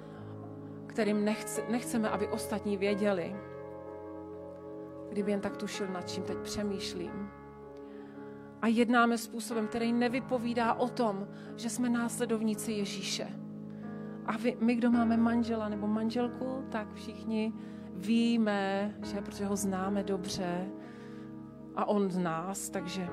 kterým 0.88 1.26
nechce, 1.26 1.64
nechceme, 1.70 2.10
aby 2.10 2.28
ostatní 2.28 2.78
věděli 2.78 3.36
kdyby 5.12 5.32
jen 5.32 5.42
tak 5.42 5.58
tušil, 5.58 5.88
nad 5.88 6.10
čím 6.10 6.24
teď 6.24 6.38
přemýšlím. 6.38 7.30
A 8.62 8.68
jednáme 8.68 9.18
způsobem, 9.18 9.68
který 9.68 9.94
nevypovídá 9.94 10.74
o 10.74 10.90
tom, 10.90 11.28
že 11.56 11.70
jsme 11.70 11.90
následovníci 11.90 12.72
Ježíše. 12.72 13.28
A 14.26 14.38
vy, 14.38 14.58
my, 14.60 14.76
kdo 14.76 14.92
máme 14.92 15.18
manžela 15.18 15.70
nebo 15.70 15.88
manželku, 15.88 16.66
tak 16.70 16.94
všichni 16.94 17.54
víme, 17.96 18.94
že 19.04 19.22
protože 19.22 19.46
ho 19.46 19.56
známe 19.56 20.04
dobře 20.04 20.68
a 21.76 21.86
on 21.86 22.10
z 22.10 22.18
nás, 22.18 22.70
takže 22.70 23.08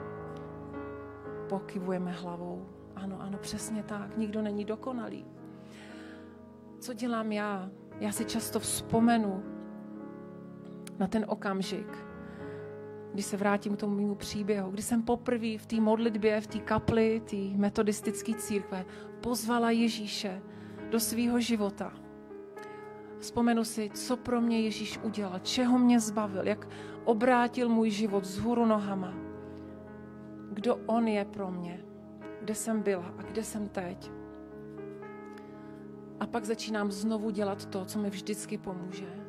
pokyvujeme 1.49 2.13
hlavou. 2.13 2.67
Ano, 2.97 3.21
ano, 3.21 3.39
přesně 3.39 3.83
tak. 3.83 4.17
Nikdo 4.17 4.43
není 4.43 4.65
dokonalý. 4.65 5.27
Co 6.79 6.93
dělám 6.93 7.33
já? 7.33 7.71
Já 8.01 8.13
si 8.13 8.25
často 8.25 8.61
vzpomenu 8.61 9.43
na 10.99 11.07
ten 11.07 11.25
okamžik, 11.29 11.99
když 13.13 13.25
se 13.27 13.37
vrátím 13.37 13.77
k 13.77 13.81
tomu 13.81 13.97
mému 13.97 14.15
příběhu, 14.15 14.71
kdy 14.71 14.83
jsem 14.83 15.03
poprvé 15.03 15.59
v 15.59 15.67
té 15.67 15.81
modlitbě, 15.81 16.41
v 16.41 16.47
té 16.47 16.59
kapli, 16.59 17.23
té 17.31 17.37
metodistické 17.37 18.35
církve, 18.35 18.85
pozvala 19.21 19.71
Ježíše 19.71 20.43
do 20.91 21.01
svého 21.01 21.41
života. 21.41 22.08
Vzpomenu 23.19 23.65
si, 23.65 23.91
co 23.95 24.17
pro 24.17 24.41
mě 24.41 24.61
Ježíš 24.61 25.01
udělal, 25.03 25.39
čeho 25.39 25.79
mě 25.79 26.01
zbavil, 26.01 26.47
jak 26.47 26.69
obrátil 27.05 27.69
můj 27.69 27.91
život 27.91 28.25
z 28.25 28.39
hůru 28.39 28.67
nohama. 28.67 29.15
Kdo 30.53 30.77
on 30.87 31.09
je 31.09 31.25
pro 31.25 31.51
mě, 31.51 31.85
kde 32.41 32.55
jsem 32.55 32.83
byla 32.83 33.15
a 33.19 33.23
kde 33.23 33.45
jsem 33.45 33.69
teď. 33.69 34.11
A 36.21 36.27
pak 36.27 36.45
začínám 36.45 36.91
znovu 36.91 37.31
dělat 37.31 37.67
to, 37.67 37.85
co 37.85 37.99
mi 37.99 38.11
vždycky 38.11 38.59
pomůže. 38.59 39.25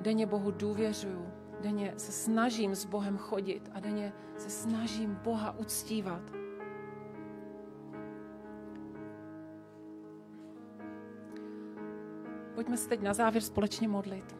Denně 0.00 0.26
Bohu 0.26 0.50
důvěřuju, 0.50 1.26
denně 1.60 1.94
se 1.96 2.12
snažím 2.12 2.74
s 2.74 2.84
Bohem 2.84 3.16
chodit 3.16 3.70
a 3.72 3.80
denně 3.80 4.12
se 4.36 4.50
snažím 4.50 5.18
Boha 5.24 5.58
uctívat. 5.58 6.43
Pojďme 12.54 12.76
se 12.76 12.88
teď 12.88 13.02
na 13.02 13.14
závěr 13.14 13.42
společně 13.42 13.88
modlit. 13.88 14.36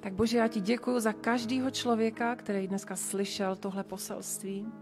Tak 0.00 0.12
Bože, 0.12 0.38
já 0.38 0.48
ti 0.48 0.60
děkuji 0.60 1.00
za 1.00 1.12
každého 1.12 1.70
člověka, 1.70 2.36
který 2.36 2.68
dneska 2.68 2.96
slyšel 2.96 3.56
tohle 3.56 3.84
poselství 3.84 4.72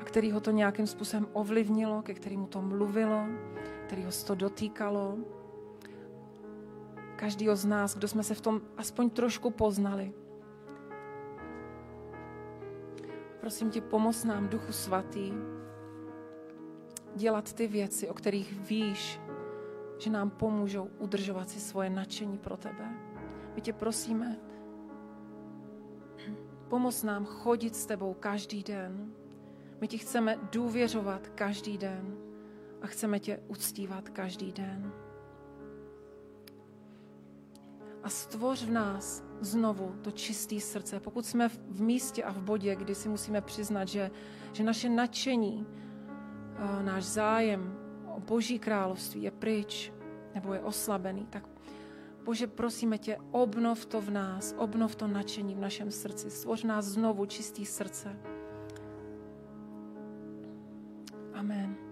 a 0.00 0.04
který 0.04 0.32
ho 0.32 0.40
to 0.40 0.50
nějakým 0.50 0.86
způsobem 0.86 1.26
ovlivnilo, 1.32 2.02
ke 2.02 2.14
kterému 2.14 2.46
to 2.46 2.62
mluvilo, 2.62 3.26
který 3.86 4.04
ho 4.04 4.10
to 4.26 4.34
dotýkalo. 4.34 5.18
Každýho 7.16 7.56
z 7.56 7.64
nás, 7.64 7.96
kdo 7.96 8.08
jsme 8.08 8.22
se 8.22 8.34
v 8.34 8.40
tom 8.40 8.60
aspoň 8.76 9.10
trošku 9.10 9.50
poznali. 9.50 10.12
Prosím 13.40 13.70
tě, 13.70 13.80
pomoz 13.80 14.24
nám, 14.24 14.48
Duchu 14.48 14.72
Svatý, 14.72 15.32
dělat 17.16 17.52
ty 17.52 17.66
věci, 17.66 18.08
o 18.08 18.14
kterých 18.14 18.52
víš, 18.52 19.20
že 19.98 20.10
nám 20.10 20.30
pomůžou 20.30 20.90
udržovat 20.98 21.50
si 21.50 21.60
svoje 21.60 21.90
nadšení 21.90 22.38
pro 22.38 22.56
tebe. 22.56 22.94
My 23.54 23.60
tě 23.60 23.72
prosíme, 23.72 24.36
pomoz 26.68 27.02
nám 27.02 27.24
chodit 27.24 27.76
s 27.76 27.86
tebou 27.86 28.14
každý 28.14 28.62
den. 28.62 29.12
My 29.80 29.88
ti 29.88 29.98
chceme 29.98 30.38
důvěřovat 30.52 31.28
každý 31.28 31.78
den 31.78 32.16
a 32.82 32.86
chceme 32.86 33.20
tě 33.20 33.40
uctívat 33.48 34.08
každý 34.08 34.52
den. 34.52 34.92
A 38.02 38.08
stvoř 38.08 38.64
v 38.64 38.70
nás 38.70 39.24
znovu 39.40 39.94
to 40.02 40.10
čisté 40.10 40.60
srdce. 40.60 41.00
Pokud 41.00 41.26
jsme 41.26 41.48
v 41.48 41.80
místě 41.80 42.24
a 42.24 42.32
v 42.32 42.42
bodě, 42.42 42.76
kdy 42.76 42.94
si 42.94 43.08
musíme 43.08 43.40
přiznat, 43.40 43.88
že, 43.88 44.10
že 44.52 44.64
naše 44.64 44.88
nadšení, 44.88 45.66
náš 46.82 47.04
zájem 47.04 47.78
o 48.16 48.20
Boží 48.20 48.58
království 48.58 49.22
je 49.22 49.30
pryč 49.30 49.92
nebo 50.34 50.54
je 50.54 50.60
oslabený, 50.60 51.26
tak 51.30 51.48
Bože, 52.26 52.46
prosíme 52.46 52.98
tě, 52.98 53.18
obnov 53.30 53.86
to 53.86 54.00
v 54.00 54.10
nás, 54.10 54.54
obnov 54.58 54.96
to 54.96 55.06
nadšení 55.06 55.54
v 55.54 55.58
našem 55.58 55.90
srdci, 55.90 56.30
stvoř 56.30 56.62
nás 56.62 56.84
znovu 56.84 57.26
čistý 57.26 57.66
srdce. 57.66 58.18
Amen. 61.34 61.85